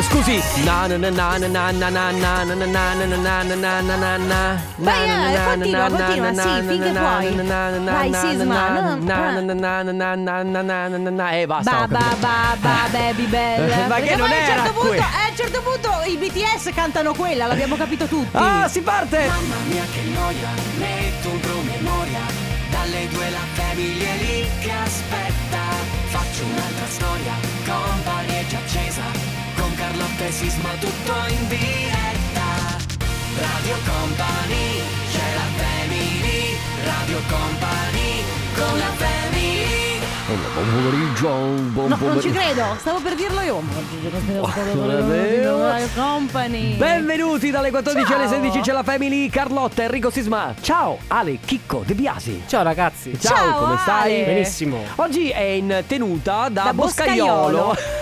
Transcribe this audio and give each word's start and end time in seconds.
Scusi. 0.00 0.40
Na 0.64 0.88
na 0.88 0.96
na 0.96 1.10
na 1.10 1.36
na 1.38 1.68
na 1.70 1.90
na 1.90 1.90
na 1.90 2.10
na 2.10 2.54
na 2.54 2.54
na 2.54 3.06
na 3.12 3.44
na 3.44 3.54
na 3.54 3.82
na 3.82 3.96
na 3.96 4.16
na 4.16 4.56
Vai, 4.78 5.04
eh, 5.04 5.38
continua, 5.44 5.90
continua, 5.90 6.32
sì, 6.32 6.62
finché 6.66 6.92
puoi. 6.92 7.26
Vai, 7.84 8.14
Sisma, 8.14 8.96
no, 8.98 9.12
eh. 11.28 11.42
Eh, 11.42 11.46
basta. 11.46 11.70
Ba 11.70 11.86
ba 11.86 12.16
ba 12.20 12.56
ba 12.60 12.88
baby 12.90 13.26
bell. 13.26 13.68
Ma 13.88 13.96
che 13.96 14.16
Perché 14.16 14.16
non 14.16 14.28
poi 14.28 14.32
a 14.32 14.40
un 14.40 14.42
era 14.42 14.54
certo 14.54 14.72
punto, 14.72 14.88
que- 14.88 14.96
eh, 14.96 15.02
a 15.02 15.28
un 15.28 15.36
certo 15.36 15.60
punto 15.60 15.88
i 16.06 16.16
BTS 16.16 16.70
cantano 16.74 17.12
quella, 17.14 17.46
l'abbiamo 17.46 17.76
capito 17.76 18.06
tutti. 18.06 18.36
Ah, 18.36 18.66
si 18.68 18.80
parte! 18.80 19.26
Mamma 19.26 19.56
mia 19.68 19.84
che 19.92 20.02
noia, 20.14 20.48
metto 20.78 21.28
un 21.30 21.40
promemoria 21.40 22.20
Dalle 22.70 23.06
due 23.08 23.30
la 23.30 23.44
famiglia 23.52 24.08
è 24.08 24.16
lì 24.16 24.48
che 24.60 24.72
aspetta 24.72 25.60
Faccio 26.08 26.44
un'altra 26.44 26.86
storia, 26.88 27.34
company 27.66 28.40
è 28.40 28.46
già 28.46 28.58
accesa 28.58 29.21
Carlotta 29.92 30.24
e 30.24 30.32
Sisma 30.32 30.70
tutto 30.80 31.12
in 31.28 31.48
diretta 31.48 32.80
Radio 33.36 33.76
Company, 33.84 34.80
c'è 35.10 35.34
la 35.34 35.62
family 35.62 36.56
Radio 36.82 37.18
Company, 37.28 38.22
con 38.54 38.78
la 38.78 38.90
family 38.96 40.00
Buon 40.24 40.72
pomeriggio, 40.72 41.28
buon 41.28 41.72
No, 41.74 41.86
non 41.88 41.98
pomeriggio. 41.98 42.28
ci 42.28 42.30
credo, 42.30 42.64
stavo 42.78 43.00
per 43.00 43.14
dirlo 43.16 43.40
io. 43.42 43.60
non 44.72 45.08
vero. 45.10 45.76
Company. 45.94 46.76
Benvenuti 46.76 47.50
dalle 47.50 47.70
14 47.70 48.12
alle 48.14 48.28
Ciao. 48.28 48.40
16 48.40 48.60
c'è 48.60 48.72
la 48.72 48.82
Family 48.82 49.28
Carlotta, 49.28 49.82
Enrico 49.82 50.08
Sisma. 50.08 50.54
Ciao 50.62 51.00
Ale, 51.08 51.38
Chicco, 51.44 51.82
De 51.84 51.92
Biasi. 51.94 52.44
Ciao 52.46 52.62
ragazzi. 52.62 53.18
Ciao, 53.20 53.36
Ciao, 53.36 53.58
come 53.58 53.76
stai? 53.82 54.22
Ale. 54.22 54.24
Benissimo. 54.24 54.78
Oggi 54.94 55.28
è 55.28 55.42
in 55.42 55.84
tenuta 55.86 56.48
da, 56.48 56.62
Da 56.62 56.72
Boscaiolo. 56.72 57.66
Boscaiolo. 57.66 58.00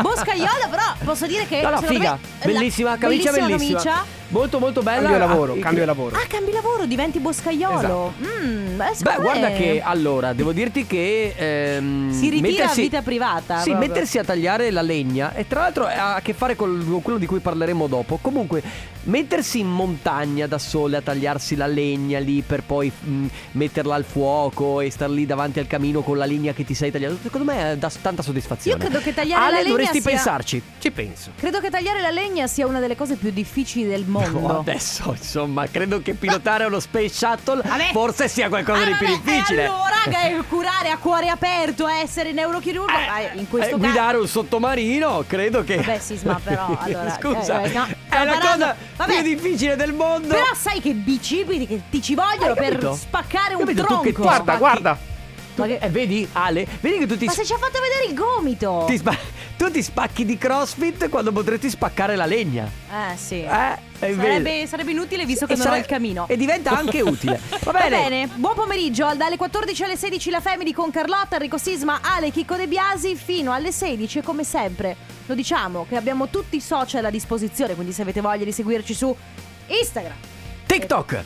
Boscaiolo, 0.00 0.68
però 0.70 0.82
posso 1.04 1.26
dire 1.26 1.46
che. 1.46 1.60
No, 1.62 1.70
no, 1.70 1.82
figa, 1.82 2.18
me, 2.20 2.52
bellissima, 2.52 2.96
camicia 2.96 3.30
bellissima. 3.30 3.80
camicia. 3.80 4.19
Molto 4.30 4.58
molto 4.58 4.82
bella. 4.82 5.08
Cambio 5.08 5.18
lavoro, 5.18 5.52
Ah, 5.54 5.58
cambio 5.58 5.84
lavoro. 5.84 6.16
Ah, 6.16 6.24
cambi 6.28 6.52
lavoro, 6.52 6.86
diventi 6.86 7.18
boscaiolo. 7.18 7.78
Esatto. 7.78 8.12
Mm, 8.44 8.76
beh, 8.76 9.16
guarda 9.20 9.50
che 9.52 9.80
allora, 9.84 10.32
devo 10.32 10.52
dirti 10.52 10.86
che 10.86 11.34
ehm, 11.36 12.12
Si 12.12 12.28
ritira 12.30 12.48
mettersi- 12.48 12.80
a 12.80 12.82
vita 12.84 13.02
privata. 13.02 13.58
Sì, 13.60 13.70
proprio. 13.70 13.88
mettersi 13.88 14.18
a 14.18 14.24
tagliare 14.24 14.70
la 14.70 14.82
legna 14.82 15.34
e 15.34 15.46
tra 15.48 15.60
l'altro 15.62 15.84
ha 15.86 16.14
a 16.14 16.20
che 16.20 16.32
fare 16.32 16.54
con 16.56 17.00
quello 17.02 17.18
di 17.18 17.26
cui 17.26 17.40
parleremo 17.40 17.86
dopo. 17.88 18.18
Comunque, 18.22 18.62
mettersi 19.04 19.58
in 19.60 19.68
montagna 19.68 20.46
da 20.46 20.58
sole 20.58 20.98
a 20.98 21.00
tagliarsi 21.02 21.56
la 21.56 21.66
legna 21.66 22.18
lì 22.20 22.42
per 22.42 22.62
poi 22.62 22.90
mh, 22.90 23.26
metterla 23.52 23.94
al 23.96 24.04
fuoco 24.04 24.80
e 24.80 24.90
star 24.90 25.10
lì 25.10 25.26
davanti 25.26 25.58
al 25.58 25.66
camino 25.66 26.02
con 26.02 26.16
la 26.16 26.24
linea 26.24 26.52
che 26.52 26.64
ti 26.64 26.74
sei 26.74 26.92
tagliato, 26.92 27.16
secondo 27.20 27.50
me 27.50 27.76
dà 27.78 27.90
tanta 28.00 28.22
soddisfazione. 28.22 28.76
Io 28.82 28.88
credo 28.90 29.02
che 29.02 29.12
tagliare 29.12 29.42
Ale, 29.42 29.50
la 29.50 29.56
legna 29.58 29.70
dovresti 29.70 30.00
sia- 30.00 30.10
pensarci. 30.10 30.62
Ci 30.78 30.90
penso. 30.92 31.30
Credo 31.36 31.58
che 31.58 31.68
tagliare 31.70 32.00
la 32.00 32.10
legna 32.10 32.46
sia 32.46 32.66
una 32.68 32.78
delle 32.78 32.94
cose 32.94 33.16
più 33.16 33.30
difficili 33.32 33.88
del 33.88 34.04
mondo. 34.06 34.18
No, 34.28 34.58
adesso, 34.60 35.14
insomma, 35.16 35.66
credo 35.68 36.02
che 36.02 36.14
pilotare 36.14 36.64
uno 36.64 36.78
space 36.80 37.08
shuttle 37.08 37.62
Vabbè. 37.64 37.90
forse 37.92 38.28
sia 38.28 38.48
qualcosa 38.48 38.82
Ah, 38.82 38.84
di 38.86 38.92
più 38.94 39.06
vabbè, 39.06 39.20
difficile. 39.22 39.64
Allora, 39.66 39.88
che 40.08 40.42
curare 40.48 40.90
a 40.90 40.98
cuore 40.98 41.28
aperto, 41.28 41.86
essere 41.88 42.32
neurochirurgo, 42.32 42.90
eh, 42.92 43.38
in 43.38 43.48
questo 43.48 43.76
Eh, 43.76 43.78
caso. 43.78 43.82
guidare 43.82 44.16
un 44.18 44.26
sottomarino, 44.28 45.24
credo 45.26 45.64
che. 45.64 45.76
Vabbè, 45.76 45.98
Sisma, 45.98 46.40
però, 46.42 46.76
allora, 46.78 47.16
Scusa, 47.20 47.62
eh, 47.62 47.70
eh, 47.70 47.72
no, 47.72 47.84
è 47.86 47.96
parlando- 48.08 48.46
cosa 48.46 48.76
vabbè. 48.96 49.12
più 49.14 49.22
difficile 49.34 49.76
del 49.76 49.92
mondo. 49.92 50.28
Però 50.28 50.44
sai 50.54 50.80
che 50.80 50.92
bicipiti 50.92 51.66
che 51.66 51.82
ti 51.90 52.02
ci 52.02 52.14
vogliono 52.14 52.54
per 52.54 52.92
spaccare 52.94 53.54
un 53.54 53.60
Capito? 53.60 53.80
Tu 53.82 53.86
tronco. 53.86 54.02
che 54.04 54.12
Guarda, 54.12 54.56
guarda. 54.56 54.98
Tu- 55.54 55.62
Ma 55.62 55.66
che- 55.66 55.78
eh, 55.80 55.88
vedi, 55.88 56.28
Ale, 56.32 56.66
vedi 56.80 56.98
che 56.98 57.06
tu 57.06 57.16
ti, 57.18 57.24
Ma 57.26 57.32
se 57.32 57.44
ci 57.44 57.52
ha 57.52 57.58
fatto 57.58 57.78
vedere 57.80 58.04
il 58.06 58.14
gomito. 58.14 58.84
ti 58.86 58.96
spa- 58.96 59.16
tu 59.60 59.70
ti 59.70 59.82
spacchi 59.82 60.24
di 60.24 60.38
crossfit 60.38 61.10
quando 61.10 61.32
potresti 61.32 61.68
spaccare 61.68 62.16
la 62.16 62.24
legna. 62.24 62.64
Eh, 62.64 63.14
sì. 63.18 63.42
Eh. 63.42 63.76
Sarebbe, 63.98 64.66
sarebbe 64.66 64.92
inutile 64.92 65.26
visto 65.26 65.44
che 65.44 65.52
E 65.52 65.56
non 65.56 65.64
sare- 65.66 65.76
ho 65.76 65.80
il 65.80 65.86
camino. 65.86 66.24
E 66.28 66.38
diventa 66.38 66.70
anche 66.74 67.02
utile. 67.02 67.38
Va 67.64 67.72
bene. 67.86 68.26
buon 68.36 68.54
pomeriggio. 68.54 69.12
Dalle 69.14 69.36
14 69.36 69.82
alle 69.84 69.98
16 69.98 70.30
la 70.30 70.40
Family 70.40 70.72
con 70.72 70.90
Carlotta, 70.90 71.34
Enrico 71.36 71.58
Sisma, 71.58 72.00
Ale, 72.02 72.30
Chicco 72.30 72.56
De 72.56 72.66
Biasi 72.68 73.14
fino 73.16 73.52
alle 73.52 73.70
16 73.70 74.20
e 74.20 74.22
come 74.22 74.44
sempre 74.44 74.96
lo 75.26 75.34
diciamo 75.34 75.84
che 75.86 75.96
abbiamo 75.96 76.30
tutti 76.30 76.56
i 76.56 76.60
social 76.62 77.04
a 77.04 77.10
disposizione, 77.10 77.74
quindi 77.74 77.92
se 77.92 78.00
avete 78.00 78.22
voglia 78.22 78.44
di 78.44 78.52
seguirci 78.52 78.94
su 78.94 79.14
Instagram, 79.66 80.16
TikTok. 80.64 81.22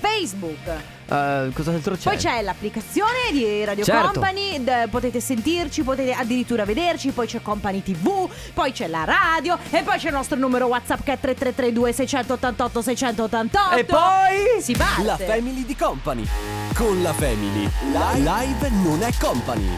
Facebook, 0.00 0.66
Eh, 1.10 1.50
cos'altro 1.54 1.94
c'è? 1.96 2.02
poi 2.02 2.16
c'è 2.16 2.42
l'applicazione 2.42 3.30
di 3.32 3.64
Radio 3.64 3.82
Certo. 3.84 4.12
Company, 4.12 4.62
d- 4.62 4.88
potete 4.90 5.20
sentirci, 5.20 5.82
potete 5.82 6.12
addirittura 6.12 6.64
vederci, 6.64 7.10
poi 7.10 7.26
c'è 7.26 7.40
Company 7.42 7.82
TV, 7.82 8.28
poi 8.54 8.72
c'è 8.72 8.86
la 8.88 9.04
radio 9.04 9.58
e 9.70 9.82
poi 9.82 9.98
c'è 9.98 10.08
il 10.08 10.14
nostro 10.14 10.36
numero 10.38 10.66
WhatsApp 10.66 11.02
che 11.04 11.12
è 11.14 11.18
3332 11.18 11.92
688 11.92 12.82
688. 12.82 13.76
E 13.76 13.84
poi 13.84 14.60
si 14.62 14.74
parte. 14.76 15.02
La 15.02 15.16
family 15.16 15.64
di 15.64 15.74
Company. 15.76 16.26
Con 16.74 17.02
la 17.02 17.12
family. 17.12 17.68
Live 17.90 18.68
non 18.82 19.02
è 19.02 19.10
company. 19.18 19.76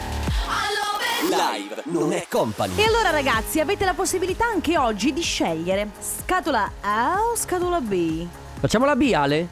Live 1.23 1.83
non 1.85 2.11
è 2.13 2.25
company. 2.29 2.73
E 2.75 2.83
allora 2.85 3.09
ragazzi, 3.11 3.59
avete 3.59 3.85
la 3.85 3.93
possibilità 3.93 4.45
anche 4.45 4.77
oggi 4.77 5.13
di 5.13 5.21
scegliere 5.21 5.89
scatola 5.99 6.71
A 6.81 7.19
o 7.31 7.35
scatola 7.35 7.79
B. 7.79 8.25
Facciamo 8.59 8.85
la 8.85 8.95
B, 8.95 9.11
Ale? 9.13 9.47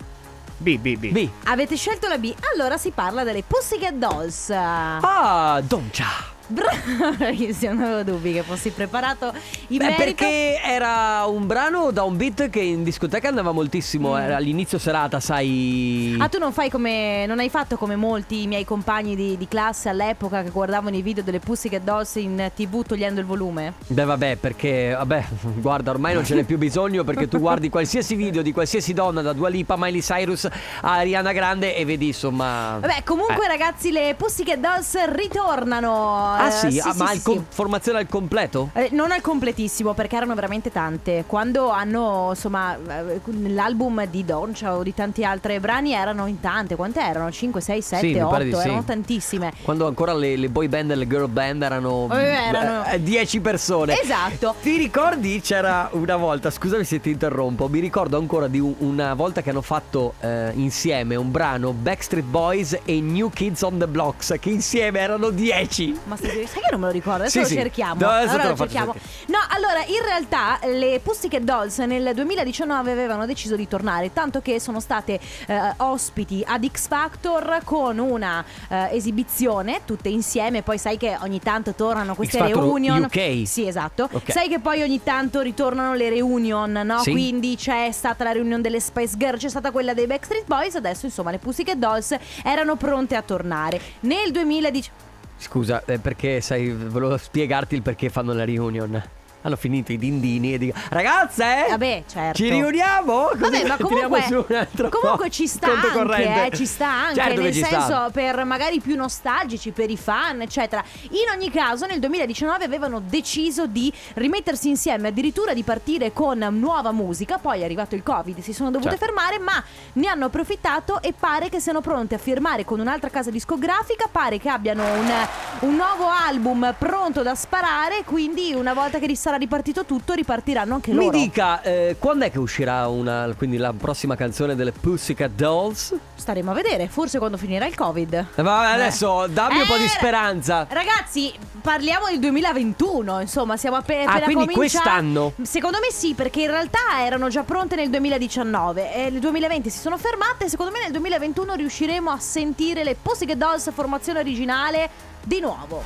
B, 0.62 0.78
B, 0.78 0.98
B. 0.98 1.12
B. 1.12 1.30
Avete 1.46 1.78
scelto 1.78 2.08
la 2.10 2.18
B, 2.18 2.34
allora 2.54 2.78
si 2.78 2.92
parla 2.92 3.24
delle 3.24 3.44
Pussycat 3.44 3.94
Dolls. 3.94 4.50
Ah, 4.52 5.62
Doncia. 5.66 6.38
Bravissimo, 7.18 7.74
non 7.74 7.84
avevo 7.84 8.04
dubbi 8.04 8.34
che 8.34 8.42
fossi 8.42 8.72
preparato 8.72 9.32
in 9.68 9.78
Beh, 9.78 9.84
merito. 9.86 10.04
perché 10.04 10.60
era 10.64 11.26
un 11.28 11.46
brano 11.46 11.92
da 11.92 12.04
un 12.04 12.18
beat 12.18 12.50
che 12.50 12.60
in 12.60 12.84
discoteca 12.84 13.28
andava 13.28 13.52
moltissimo. 13.52 14.18
Era 14.18 14.36
all'inizio 14.38 14.78
serata, 14.80 15.20
sai. 15.20 16.18
Ah, 16.20 16.28
tu 16.28 16.40
non 16.40 16.52
fai 16.52 16.70
come. 16.70 17.26
Non 17.28 17.40
hai 17.40 17.50
fatto 17.50 17.78
come 17.78 17.96
molti 17.96 18.48
miei 18.48 18.66
compagni 18.66 19.16
di, 19.16 19.38
di 19.38 19.48
classe 19.48 19.90
all'epoca 19.90 20.42
che 20.44 20.50
guardavano 20.50 20.96
i 20.96 21.02
video 21.02 21.24
delle 21.24 21.40
Pussycat 21.40 21.82
Dolls 21.84 22.16
in 22.16 22.52
tv 22.56 22.84
togliendo 22.84 23.20
il 23.20 23.26
volume? 23.26 23.74
Beh, 23.88 24.04
vabbè, 24.06 24.36
perché, 24.38 24.94
vabbè, 24.98 25.26
guarda, 25.62 25.92
ormai 25.92 26.14
non 26.16 26.26
ce 26.26 26.34
n'è 26.36 26.44
più 26.44 26.58
bisogno 26.58 27.04
perché 27.04 27.28
tu 27.28 27.40
guardi 27.40 27.70
qualsiasi 27.70 28.16
video 28.16 28.42
di 28.42 28.52
qualsiasi 28.52 28.94
donna, 28.94 29.22
da 29.22 29.34
Dua 29.34 29.50
Lipa, 29.50 29.76
Miley 29.78 30.02
Cyrus 30.02 30.46
a 30.46 30.52
Ariana 30.94 31.32
Grande 31.32 31.76
e 31.76 31.86
vedi, 31.86 32.08
insomma. 32.08 32.78
Vabbè, 32.80 33.04
comunque, 33.04 33.46
Eh. 33.46 33.48
ragazzi, 33.48 33.92
le 33.92 34.16
Pussycat 34.18 34.58
Dolls 34.58 34.98
ritornano. 35.12 36.38
Ah, 36.40 36.48
eh, 36.48 36.72
sì, 36.72 36.80
ah, 36.80 36.94
ma 36.96 37.08
sì, 37.10 37.18
sì. 37.18 37.24
com- 37.24 37.46
formazione 37.50 38.00
al 38.00 38.08
completo? 38.08 38.70
Eh, 38.74 38.90
non 38.94 39.12
al 39.12 39.22
completissimo 39.22 39.94
perché 39.94 40.16
erano 40.16 40.34
veramente 40.36 40.72
tante. 40.72 41.24
Quando 41.28 41.70
hanno, 41.70 42.28
insomma, 42.30 42.76
eh, 42.76 43.20
l'album 43.48 44.06
di 44.08 44.24
Doncia 44.24 44.76
o 44.76 44.84
di 44.84 44.94
tanti 44.94 45.24
altri 45.26 45.60
brani 45.60 45.94
erano 45.94 46.26
in 46.28 46.40
tante. 46.40 46.76
Quante 46.76 47.00
erano? 47.02 47.32
5, 47.32 47.60
6, 47.62 47.82
7, 47.82 48.08
Sì, 48.08 48.14
mi 48.14 48.22
8? 48.22 48.30
pare 48.30 48.44
di 48.46 48.54
sì. 48.54 48.60
Erano 48.68 48.84
tantissime. 48.84 49.54
Quando 49.64 49.88
ancora 49.88 50.14
le, 50.14 50.36
le 50.38 50.50
boy 50.50 50.68
band 50.68 50.92
e 50.92 50.96
le 50.96 51.08
girl 51.08 51.28
band 51.30 51.62
erano, 51.62 52.08
Eh, 52.12 52.24
erano- 52.24 52.86
eh, 52.86 53.02
10 53.04 53.40
persone. 53.42 54.00
Esatto. 54.02 54.56
Ti 54.62 54.78
ricordi? 54.78 55.42
C'era 55.42 55.90
una 55.94 56.16
volta, 56.16 56.50
scusami 56.50 56.84
se 56.84 57.00
ti 57.02 57.10
interrompo, 57.12 57.68
mi 57.68 57.80
ricordo 57.80 58.18
ancora 58.18 58.48
di 58.48 58.60
un- 58.60 58.76
una 58.80 59.14
volta 59.14 59.42
che 59.42 59.50
hanno 59.50 59.62
fatto 59.62 60.14
eh, 60.22 60.52
insieme 60.56 61.16
un 61.16 61.32
brano 61.32 61.74
Backstreet 61.74 62.26
Boys 62.26 62.78
e 62.86 63.02
New 63.02 63.30
Kids 63.30 63.62
on 63.64 63.78
the 63.78 63.88
Blocks, 63.88 64.36
che 64.40 64.50
insieme 64.50 65.00
erano 65.00 65.30
10. 65.30 65.98
Ma 66.06 66.16
stai- 66.16 66.29
sai 66.30 66.62
che 66.62 66.68
non 66.72 66.80
me 66.80 66.86
lo 66.88 66.92
ricordo? 66.92 67.22
Adesso 67.24 67.32
Sì, 67.32 67.40
lo 67.40 67.48
sì. 67.48 67.56
cerchiamo. 67.56 68.02
No, 68.02 68.08
adesso 68.10 68.34
allora 68.34 68.50
lo 68.50 68.56
cerchiamo. 68.58 68.96
No, 69.28 69.38
allora, 69.50 69.84
in 69.86 70.04
realtà 70.04 70.60
le 70.64 71.00
Pussycat 71.02 71.42
Dolls 71.42 71.78
nel 71.80 72.12
2019 72.14 72.92
avevano 72.92 73.26
deciso 73.26 73.56
di 73.56 73.68
tornare, 73.68 74.12
tanto 74.14 74.42
che 74.42 74.60
sono 74.60 74.80
state 74.80 75.20
eh, 75.48 75.74
ospiti 75.78 76.44
ad 76.46 76.68
X 76.70 76.88
Factor 76.88 77.62
con 77.64 77.98
una 78.00 78.44
eh, 78.70 78.90
esibizione 78.92 79.82
tutte 79.86 80.10
insieme. 80.10 80.62
Poi 80.62 80.78
sai 80.78 80.98
che 80.98 81.18
ogni 81.22 81.40
tanto 81.40 81.74
tornano 81.74 82.16
queste 82.16 82.42
reunion. 82.42 83.04
UK. 83.04 83.48
Sì, 83.48 83.68
esatto. 83.68 84.10
Ok. 84.12 84.32
Sai 84.32 84.48
che 84.48 84.60
poi 84.60 84.82
ogni 84.82 85.02
tanto 85.04 85.42
ritornano 85.42 85.94
le 85.94 86.10
reunion, 86.10 86.72
no? 86.72 87.00
Sì. 87.00 87.12
Quindi 87.12 87.56
c'è 87.56 87.90
stata 87.92 88.24
la 88.24 88.32
reunion 88.32 88.62
delle 88.62 88.80
Spice 88.80 89.18
Girl, 89.18 89.38
c'è 89.38 89.50
stata 89.50 89.72
quella 89.72 89.94
dei 89.94 90.08
Backstreet 90.08 90.46
Boys, 90.46 90.76
adesso 90.76 91.06
insomma 91.06 91.32
le 91.32 91.38
Pussycat 91.40 91.76
Dolls 91.78 92.16
erano 92.44 92.76
pronte 92.76 93.16
a 93.16 93.22
tornare. 93.22 93.80
Nel 94.02 94.32
2019 94.32 95.08
Scusa, 95.40 95.84
eh, 95.86 96.00
perché 96.00 96.42
sai, 96.42 96.70
volevo 96.72 97.16
spiegarti 97.18 97.74
il 97.74 97.82
perché 97.82 98.10
fanno 98.10 98.34
la 98.34 98.44
reunion. 98.44 99.02
Hanno 99.42 99.56
finito 99.56 99.94
i 99.94 99.98
dindini 99.98 100.54
e 100.54 100.58
dico 100.58 100.78
Ragazze! 100.90 101.68
Vabbè, 101.70 102.04
certo. 102.12 102.38
Ci 102.38 102.50
riuniamo? 102.50 103.28
Così 103.30 103.40
Vabbè, 103.40 103.68
ma 103.68 103.78
comunque, 103.80 104.22
su 104.24 104.46
un 104.50 104.56
altro 104.56 104.90
comunque 104.90 105.30
ci 105.30 105.48
sta 105.48 105.70
conto 105.70 106.12
anche, 106.12 106.46
eh, 106.48 106.58
ci 106.58 106.66
sta 106.66 106.88
anche, 106.90 107.16
Certo 107.22 107.42
nel 107.42 107.54
ci 107.54 107.64
senso 107.64 107.86
sta. 107.86 108.10
per 108.12 108.44
magari 108.44 108.82
più 108.82 108.98
nostalgici, 108.98 109.72
per 109.72 109.90
i 109.90 109.96
fan, 109.96 110.42
eccetera. 110.42 110.84
In 111.12 111.30
ogni 111.34 111.50
caso, 111.52 111.86
nel 111.86 112.00
2019 112.00 112.66
avevano 112.66 113.00
deciso 113.00 113.66
di 113.66 113.92
rimettersi 114.16 114.68
insieme, 114.68 115.08
addirittura 115.08 115.54
di 115.54 115.64
partire 115.64 116.12
con 116.12 116.38
nuova 116.52 116.92
musica. 116.92 117.38
Poi 117.38 117.62
è 117.62 117.64
arrivato 117.64 117.96
il 117.96 118.04
Covid, 118.04 118.40
si 118.42 118.52
sono 118.52 118.72
dovute 118.72 118.90
Certo. 118.98 119.06
fermare, 119.06 119.40
ma 119.40 119.64
ne 119.94 120.08
hanno 120.10 120.26
approfittato 120.26 121.02
e 121.02 121.14
pare 121.18 121.48
che 121.48 121.62
siano 121.62 121.80
pronte 121.80 122.16
a 122.16 122.18
firmare 122.18 122.66
con 122.66 122.82
un'altra 122.82 123.10
casa 123.10 123.30
discografica. 123.32 124.10
Pare 124.12 124.38
che 124.38 124.50
abbiano 124.50 124.84
un, 124.84 125.12
un 125.60 125.76
nuovo 125.76 126.10
album 126.10 126.76
pronto 126.78 127.22
da 127.24 127.36
sparare. 127.36 128.04
Quindi, 128.04 128.54
una 128.54 128.74
volta 128.74 129.00
che 129.00 129.06
ris- 129.06 129.28
sarà 129.30 129.38
ripartito 129.38 129.86
tutto, 129.86 130.14
ripartiranno 130.14 130.74
anche 130.74 130.92
loro. 130.92 131.12
Mi 131.12 131.24
dica, 131.26 131.62
eh, 131.62 131.96
quando 132.00 132.26
è 132.26 132.32
che 132.32 132.40
uscirà 132.40 132.88
una, 132.88 133.32
quindi 133.38 133.58
la 133.58 133.72
prossima 133.78 134.16
canzone 134.16 134.56
delle 134.56 134.72
Pussycat 134.72 135.30
Dolls? 135.32 135.96
Staremo 136.16 136.50
a 136.50 136.54
vedere, 136.56 136.88
forse 136.88 137.20
quando 137.20 137.38
finirà 137.38 137.68
il 137.68 137.76
Covid. 137.76 138.14
Eh, 138.36 138.42
vabbè, 138.42 138.74
adesso 138.74 139.28
dammi 139.28 139.60
un 139.60 139.68
po' 139.68 139.78
di 139.78 139.84
Eh, 139.84 139.88
speranza. 139.88 140.66
Ragazzi, 140.68 141.32
parliamo 141.62 142.08
del 142.08 142.18
2021, 142.20 143.20
insomma, 143.22 143.56
siamo 143.56 143.76
appe- 143.78 144.02
appena 144.04 144.14
Ah, 144.14 144.22
quindi 144.24 144.54
cominciati. 144.54 144.58
quest'anno? 144.58 145.34
Secondo 145.44 145.78
me 145.80 145.92
sì, 145.92 146.14
perché 146.16 146.42
in 146.42 146.48
realtà 146.50 146.80
erano 147.06 147.28
già 147.30 147.44
pronte 147.44 147.76
nel 147.76 147.90
2019 147.92 148.94
e 148.96 149.10
nel 149.12 149.20
2020 149.20 149.70
si 149.70 149.78
sono 149.78 149.98
fermate, 150.00 150.50
secondo 150.50 150.72
me 150.72 150.80
nel 150.82 150.92
2021 150.92 151.54
riusciremo 151.54 152.10
a 152.10 152.18
sentire 152.20 152.84
le 152.84 152.96
Pussycat 153.00 153.38
Dolls 153.38 153.72
formazione 153.74 154.20
originale 154.20 154.90
di 155.24 155.40
nuovo. 155.40 155.84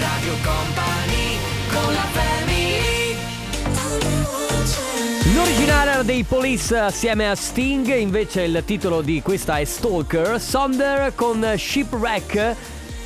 Radio 0.00 0.32
Company 0.42 1.27
L'originale 5.34 6.04
dei 6.04 6.24
Police 6.24 6.76
assieme 6.76 7.28
a 7.28 7.34
Sting, 7.34 7.94
invece 7.96 8.42
il 8.42 8.62
titolo 8.64 9.00
di 9.02 9.20
questa 9.22 9.58
è 9.58 9.64
Stalker, 9.64 10.40
Sonder 10.40 11.12
con 11.14 11.44
Shipwreck. 11.56 12.54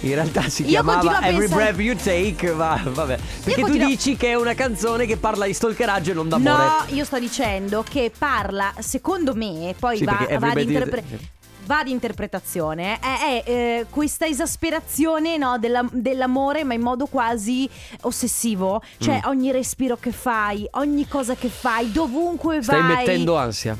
In 0.00 0.14
realtà 0.14 0.48
si 0.48 0.64
chiamava 0.64 1.20
Every 1.22 1.46
pensare- 1.46 1.72
Breath 1.72 1.78
You 1.78 1.96
Take, 1.96 2.52
ma 2.52 2.80
vabbè. 2.84 3.18
Perché 3.44 3.60
tu 3.60 3.66
continuo- 3.66 3.86
dici 3.88 4.16
che 4.16 4.30
è 4.30 4.34
una 4.34 4.54
canzone 4.54 5.06
che 5.06 5.16
parla 5.16 5.46
di 5.46 5.52
stalkeraggio 5.54 6.10
e 6.10 6.14
non 6.14 6.28
d'amore. 6.28 6.64
No, 6.64 6.84
io 6.88 7.04
sto 7.04 7.18
dicendo 7.18 7.84
che 7.88 8.10
parla, 8.16 8.72
secondo 8.80 9.34
me, 9.34 9.74
poi 9.78 9.98
Sì, 9.98 10.04
va, 10.04 10.12
va 10.12 10.18
ad 10.24 10.30
everybody- 10.30 10.66
interpre- 10.66 11.04
va 11.64 11.78
ad 11.80 11.88
interpretazione, 11.88 12.98
è, 12.98 13.42
è, 13.44 13.50
eh, 13.50 13.86
questa 13.90 14.26
esasperazione 14.26 15.36
no, 15.36 15.58
della- 15.58 15.86
dell'amore 15.90 16.64
ma 16.64 16.74
in 16.74 16.80
modo 16.82 17.06
quasi 17.06 17.68
ossessivo, 18.02 18.82
cioè 18.98 19.16
Mm. 19.24 19.28
ogni 19.28 19.50
respiro 19.52 19.96
che 19.96 20.12
fai, 20.12 20.66
ogni 20.72 21.06
cosa 21.08 21.34
che 21.34 21.48
fai, 21.48 21.90
dovunque 21.92 22.62
Stai 22.62 22.80
vai. 22.80 22.96
mettendo 22.96 23.36
ansia. 23.36 23.76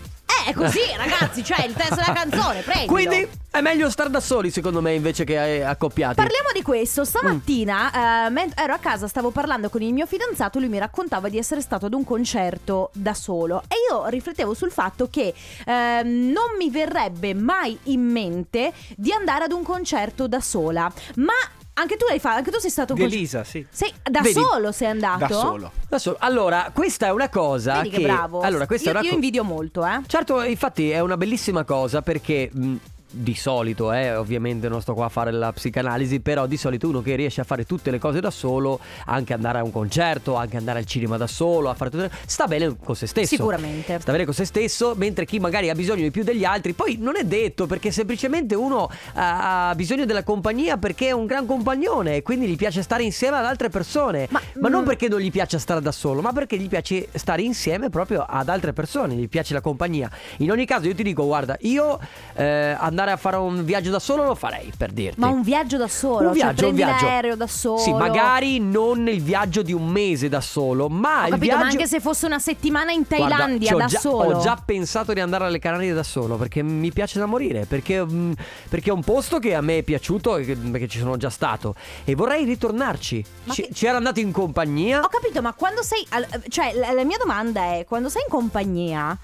Eh, 0.47 0.51
è 0.51 0.55
così 0.55 0.81
ragazzi, 0.97 1.45
cioè 1.45 1.65
il 1.65 1.75
testo 1.75 1.97
della 1.97 2.13
canzone, 2.13 2.61
prendilo. 2.61 2.93
Quindi 2.93 3.29
è 3.51 3.61
meglio 3.61 3.91
star 3.91 4.09
da 4.09 4.21
soli, 4.21 4.51
secondo 4.51 4.81
me, 4.81 4.95
invece 4.95 5.25
che 5.25 5.57
eh, 5.57 5.63
accoppiati. 5.63 6.15
Parliamo 6.15 6.49
di 6.55 6.63
questo. 6.63 7.03
Mm. 7.03 7.05
Stamattina 7.05 8.27
eh, 8.27 8.31
men- 8.31 8.53
ero 8.55 8.73
a 8.73 8.79
casa, 8.79 9.07
stavo 9.09 9.31
parlando 9.31 9.69
con 9.69 9.83
il 9.83 9.93
mio 9.93 10.07
fidanzato. 10.07 10.59
Lui 10.59 10.69
mi 10.69 10.79
raccontava 10.79 11.29
di 11.29 11.39
essere 11.39 11.61
stato 11.61 11.87
ad 11.87 11.95
un 11.95 12.05
concerto 12.05 12.91
da 12.95 13.15
solo. 13.15 13.63
E 13.69 13.75
io 13.91 14.07
riflettevo 14.07 14.55
sul 14.55 14.71
fatto 14.71 15.09
che 15.11 15.35
ehm, 15.67 16.31
non 16.31 16.57
mi 16.59 16.71
verrebbe 16.71 17.35
mai 17.35 17.79
in 17.85 18.01
mente 18.01 18.73
di 18.97 19.13
andare 19.13 19.45
ad 19.45 19.53
un 19.53 19.63
concerto 19.63 20.27
da 20.27 20.41
sola. 20.41 20.91
Ma 21.17 21.35
anche 21.75 21.97
tu 21.97 22.05
l'hai 22.07 22.19
fatto, 22.19 22.37
anche 22.37 22.51
tu 22.51 22.59
sei 22.59 22.71
stato 22.71 22.95
concerto. 22.95 23.17
Elisa, 23.17 23.45
sì. 23.45 23.67
Sei 23.71 23.93
da 24.03 24.21
Vedi? 24.21 24.35
solo 24.35 24.73
sei 24.73 24.89
andato? 24.89 25.27
Da 25.27 25.29
solo. 25.29 25.73
Adesso, 25.87 26.17
allora, 26.19 26.71
questa 26.75 27.07
è 27.07 27.11
una 27.11 27.29
cosa 27.29 27.77
Vedi 27.77 27.91
che, 27.91 27.97
che 27.99 28.03
bravo. 28.03 28.41
Allora, 28.41 28.67
questa 28.67 28.91
io, 28.91 28.97
è 28.97 28.99
una 28.99 29.05
io 29.05 29.11
co- 29.11 29.15
invidio 29.17 29.45
molto, 29.45 29.87
eh. 29.87 30.01
Certo, 30.07 30.43
infatti 30.43 30.91
è 30.91 31.01
una 31.01 31.17
bellissima 31.17 31.65
cosa 31.65 32.03
perché 32.03 32.51
mh, 32.53 32.75
di 33.13 33.35
solito, 33.35 33.93
eh, 33.93 34.17
ovviamente 34.17 34.69
non 34.69 34.81
sto 34.81 34.95
qua 34.95 35.05
a 35.05 35.09
fare 35.09 35.31
la 35.31 35.53
psicanalisi, 35.53 36.21
però 36.21 36.47
di 36.47 36.57
solito 36.57 36.89
uno 36.89 37.03
che 37.03 37.15
riesce 37.15 37.41
a 37.41 37.45
fare 37.45 37.65
tutte 37.65 37.91
le 37.91 37.99
cose 37.99 38.21
da 38.21 38.31
solo, 38.31 38.81
anche 39.07 39.33
andare 39.33 39.59
a 39.59 39.63
un 39.63 39.71
concerto, 39.71 40.35
anche 40.35 40.57
andare 40.57 40.79
al 40.79 40.87
cinema 40.87 41.17
da 41.17 41.27
solo, 41.27 41.69
a 41.69 41.75
fare 41.75 41.91
tutte 41.91 42.11
sta 42.27 42.47
bene 42.47 42.77
con 42.83 42.97
se 42.97 43.07
stesso. 43.07 43.37
Sicuramente. 43.37 44.01
Sta 44.01 44.13
bene 44.13 44.25
con 44.25 44.35
se 44.35 44.45
stesso, 44.45 44.95
mentre 44.97 45.27
chi 45.27 45.39
magari 45.39 45.69
ha 45.69 45.75
bisogno 45.75 46.03
di 46.03 46.11
più 46.11 46.25
degli 46.25 46.45
altri, 46.45 46.73
poi 46.73 46.97
non 46.99 47.17
è 47.17 47.25
detto 47.25 47.67
perché 47.67 47.91
semplicemente 47.91 48.55
uno 48.55 48.91
ha 49.15 49.73
bisogno 49.77 50.05
della 50.05 50.23
compagnia 50.25 50.79
perché 50.79 51.09
è 51.09 51.13
un 51.13 51.27
gran 51.27 51.47
compagnone 51.47 52.17
e 52.17 52.23
quindi 52.23 52.47
gli 52.47 52.57
piace 52.57 52.83
stare 52.83 53.03
insieme 53.03 53.37
ad 53.37 53.45
altre 53.45 53.69
persone. 53.69 54.27
Ma- 54.31 54.41
Ma 54.55 54.69
non 54.69 54.83
mm. 54.83 54.87
perché 54.87 55.09
non 55.09 55.21
gli 55.21 55.31
piace 55.31 55.59
stare 55.59 55.81
da 55.81 55.93
solo, 55.93 56.21
ma 56.21 56.33
perché 56.33 56.57
gli 56.57 56.69
piace 56.69 57.09
stare 57.13 57.43
insieme 57.43 57.91
proprio 57.91 58.25
ad 58.27 58.49
altre 58.49 58.73
persone, 58.73 59.15
gli 59.15 59.29
piace 59.29 59.55
la 59.55 59.61
compagnia. 59.61 60.11
In 60.39 60.51
ogni 60.51 60.65
caso 60.65 60.87
io 60.87 60.95
ti 60.95 61.03
dico, 61.03 61.25
guarda, 61.25 61.57
io 61.61 61.99
eh, 62.35 62.77
andare 63.03 63.13
a 63.13 63.17
fare 63.17 63.37
un 63.37 63.65
viaggio 63.65 63.91
da 63.91 63.99
solo 63.99 64.25
lo 64.25 64.35
farei, 64.35 64.73
per 64.77 64.93
dirti. 64.93 65.19
Ma 65.21 65.29
un 65.29 65.43
viaggio 65.43 65.77
da 65.77 65.89
solo, 65.89 66.29
Un 66.29 66.35
cioè 66.35 66.35
viaggio, 66.35 66.51
un 66.51 66.55
prendi 66.75 66.77
viaggio. 66.85 67.05
l'aereo 67.07 67.37
da 67.37 67.47
solo. 67.47 67.79
Sì, 67.79 67.93
magari 67.93 68.59
non 68.61 69.09
il 69.09 69.21
viaggio 69.23 69.63
di 69.63 69.73
un 69.73 69.87
mese 69.89 70.29
da 70.29 70.41
solo, 70.41 70.89
ma 70.89 71.23
Ho 71.23 71.25
il 71.25 71.31
capito, 71.33 71.39
viaggio 71.39 71.63
ma 71.65 71.71
anche 71.71 71.87
se 71.87 72.01
fosse 72.01 72.27
una 72.27 72.39
settimana 72.39 72.93
in 72.93 73.05
Guarda, 73.09 73.27
Thailandia 73.37 73.75
ho 73.75 73.79
da 73.79 73.85
già- 73.87 73.99
solo. 73.99 74.37
Ho 74.39 74.41
già 74.43 74.61
pensato 74.65 75.13
di 75.13 75.21
andare 75.21 75.45
alle 75.47 75.59
Canarie 75.59 75.93
da 75.93 76.03
solo 76.03 76.37
perché 76.37 76.63
mi 76.63 76.93
piace 76.93 77.19
da 77.19 77.27
morire. 77.27 77.67
Perché, 77.67 78.05
mm, 78.05 78.33
perché 78.69 78.91
è 78.91 78.93
un 78.93 79.03
posto 79.03 79.39
che 79.39 79.55
a 79.55 79.61
me 79.61 79.79
è 79.79 79.83
piaciuto 79.83 80.37
e 80.37 80.45
che- 80.45 80.57
perché 80.57 80.87
ci 80.89 80.99
sono 80.99 81.17
già 81.17 81.31
stato. 81.31 81.75
E 82.05 82.15
vorrei 82.15 82.45
ritornarci. 82.45 83.25
Ci, 83.51 83.63
che- 83.63 83.75
ci 83.75 83.87
ero 83.87 83.97
andato 83.97 84.21
in 84.21 84.31
compagnia. 84.33 85.01
Ho 85.03 85.09
capito, 85.09 85.43
ma 85.43 85.53
quando 85.55 85.83
sei. 85.83 86.07
Cioè, 86.49 86.73
la 86.95 87.05
mia 87.05 87.19
domanda 87.19 87.75
è: 87.75 87.85
quando 87.87 88.09
sei 88.09 88.23
in 88.27 88.33
compagnia. 88.33 89.19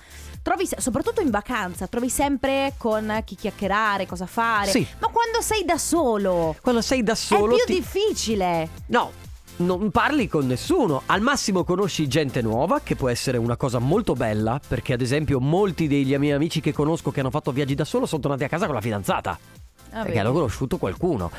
Trovi, 0.49 0.67
soprattutto 0.79 1.21
in 1.21 1.29
vacanza, 1.29 1.87
trovi 1.89 2.09
sempre 2.09 2.73
con 2.79 3.21
chi 3.27 3.35
chiacchierare, 3.37 4.07
cosa 4.07 4.25
fare. 4.25 4.71
Sì. 4.71 4.87
Ma 4.99 5.09
quando 5.09 5.43
sei 5.43 5.63
da 5.67 5.77
solo, 5.77 6.57
Quando 6.63 6.81
sei 6.81 7.03
da 7.03 7.15
solo. 7.15 7.53
è 7.53 7.57
più 7.57 7.65
ti- 7.67 7.81
difficile. 7.81 8.69
No. 8.87 9.13
Non 9.57 9.91
parli 9.91 10.27
con 10.27 10.47
nessuno, 10.47 11.03
al 11.07 11.21
massimo 11.21 11.65
conosci 11.65 12.07
gente 12.09 12.41
nuova, 12.41 12.81
che 12.83 12.95
può 12.97 13.09
essere 13.11 13.37
una 13.37 13.57
cosa 13.57 13.79
molto 13.79 14.15
bella, 14.15 14.59
perché 14.67 14.95
ad 14.95 15.03
esempio 15.03 15.39
molti 15.39 15.87
degli 15.87 16.17
miei 16.17 16.33
amici 16.33 16.61
che 16.61 16.73
conosco 16.73 17.11
che 17.11 17.21
hanno 17.21 17.31
fatto 17.31 17.51
viaggi 17.53 17.75
da 17.75 17.85
solo 17.85 18.07
sono 18.07 18.23
tornati 18.23 18.45
a 18.45 18.49
casa 18.49 18.67
con 18.67 18.75
la 18.77 18.81
fidanzata. 18.81 19.39
Ah, 19.99 20.03
perché 20.05 20.19
hanno 20.21 20.33
conosciuto 20.33 20.77
qualcuno. 20.79 21.31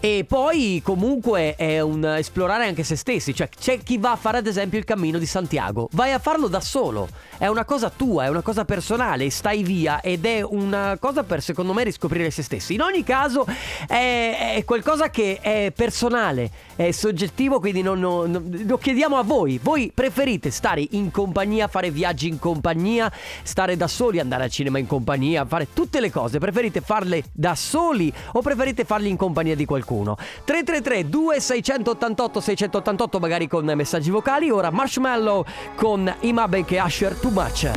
E 0.00 0.24
poi 0.26 0.80
comunque 0.84 1.54
è 1.56 1.80
un 1.80 2.04
esplorare 2.04 2.66
anche 2.66 2.82
se 2.82 2.96
stessi. 2.96 3.34
Cioè 3.34 3.48
c'è 3.48 3.78
chi 3.82 3.98
va 3.98 4.12
a 4.12 4.16
fare 4.16 4.38
ad 4.38 4.46
esempio 4.46 4.78
il 4.78 4.84
cammino 4.84 5.18
di 5.18 5.26
Santiago. 5.26 5.88
Vai 5.92 6.12
a 6.12 6.18
farlo 6.18 6.48
da 6.48 6.60
solo. 6.60 7.08
È 7.38 7.46
una 7.46 7.64
cosa 7.64 7.90
tua, 7.90 8.24
è 8.24 8.28
una 8.28 8.42
cosa 8.42 8.64
personale. 8.64 9.28
Stai 9.30 9.62
via 9.62 10.00
ed 10.00 10.24
è 10.24 10.42
una 10.42 10.96
cosa 11.00 11.22
per 11.24 11.42
secondo 11.42 11.72
me 11.72 11.84
riscoprire 11.84 12.30
se 12.30 12.42
stessi. 12.42 12.74
In 12.74 12.82
ogni 12.82 13.02
caso 13.04 13.46
è, 13.86 14.54
è 14.56 14.64
qualcosa 14.64 15.10
che 15.10 15.38
è 15.40 15.72
personale, 15.74 16.50
è 16.76 16.90
soggettivo, 16.90 17.60
quindi 17.60 17.82
non- 17.82 18.00
non- 18.00 18.64
lo 18.66 18.78
chiediamo 18.78 19.16
a 19.16 19.22
voi. 19.22 19.58
Voi 19.62 19.90
preferite 19.92 20.50
stare 20.50 20.86
in 20.90 21.10
compagnia, 21.10 21.68
fare 21.68 21.90
viaggi 21.90 22.28
in 22.28 22.38
compagnia, 22.38 23.10
stare 23.42 23.76
da 23.76 23.86
soli, 23.88 24.20
andare 24.20 24.44
al 24.44 24.50
cinema 24.50 24.78
in 24.78 24.86
compagnia, 24.86 25.44
fare 25.44 25.68
tutte 25.72 26.00
le 26.00 26.10
cose? 26.10 26.38
Preferite 26.38 26.80
farle 26.80 27.24
da 27.32 27.54
soli 27.54 28.03
o 28.32 28.40
preferite 28.40 28.84
farli 28.84 29.08
in 29.08 29.16
compagnia 29.16 29.54
di 29.54 29.64
qualcuno? 29.64 30.16
333 30.44 31.08
2688 31.08 32.40
688 32.40 33.18
magari 33.20 33.46
con 33.48 33.64
messaggi 33.64 34.10
vocali. 34.10 34.50
Ora 34.50 34.70
Marshmallow 34.70 35.44
con 35.76 36.12
Imabe 36.20 36.64
e 36.66 36.78
Asher 36.78 37.14
Too 37.14 37.30
Much. 37.30 37.70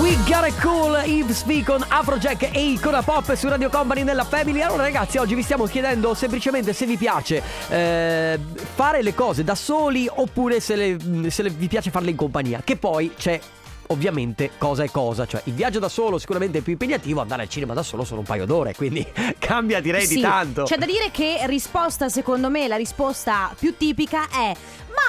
We 0.00 0.16
got 0.26 0.42
a 0.44 0.52
cool 0.60 0.96
Yves 1.06 1.44
V 1.44 1.62
con 1.62 1.84
Afrojack 1.86 2.50
e 2.52 2.60
Icona 2.72 3.02
Pop 3.02 3.32
su 3.34 3.48
Radio 3.48 3.70
Company 3.70 4.02
nella 4.02 4.24
Family. 4.24 4.60
Allora 4.60 4.82
ragazzi, 4.82 5.16
oggi 5.18 5.34
vi 5.36 5.42
stiamo 5.42 5.66
chiedendo 5.66 6.12
semplicemente 6.14 6.72
se 6.72 6.86
vi 6.86 6.96
piace 6.96 7.40
eh, 7.68 8.38
fare 8.74 9.02
le 9.02 9.14
cose 9.14 9.44
da 9.44 9.54
soli 9.54 10.08
oppure 10.12 10.58
se, 10.58 10.74
le- 10.74 11.30
se 11.30 11.42
le- 11.44 11.50
vi 11.50 11.68
piace 11.68 11.90
farle 11.90 12.10
in 12.10 12.16
compagnia. 12.16 12.62
Che 12.64 12.76
poi 12.76 13.12
c'è 13.16 13.38
ovviamente 13.88 14.52
cosa 14.58 14.84
è 14.84 14.90
cosa, 14.90 15.26
cioè 15.26 15.40
il 15.44 15.52
viaggio 15.54 15.78
da 15.78 15.88
solo 15.88 16.18
sicuramente 16.18 16.58
è 16.58 16.60
più 16.60 16.72
impegnativo, 16.72 17.20
andare 17.20 17.42
al 17.42 17.48
cinema 17.48 17.74
da 17.74 17.82
solo 17.82 18.04
sono 18.04 18.20
un 18.20 18.26
paio 18.26 18.46
d'ore, 18.46 18.74
quindi 18.74 19.06
cambia 19.38 19.80
direi 19.80 20.06
di 20.06 20.14
Sì, 20.14 20.20
tanto. 20.20 20.64
C'è 20.64 20.76
da 20.76 20.86
dire 20.86 21.10
che 21.10 21.38
risposta, 21.46 22.08
secondo 22.08 22.48
me, 22.50 22.68
la 22.68 22.76
risposta 22.76 23.54
più 23.58 23.76
tipica 23.76 24.28
è: 24.28 24.54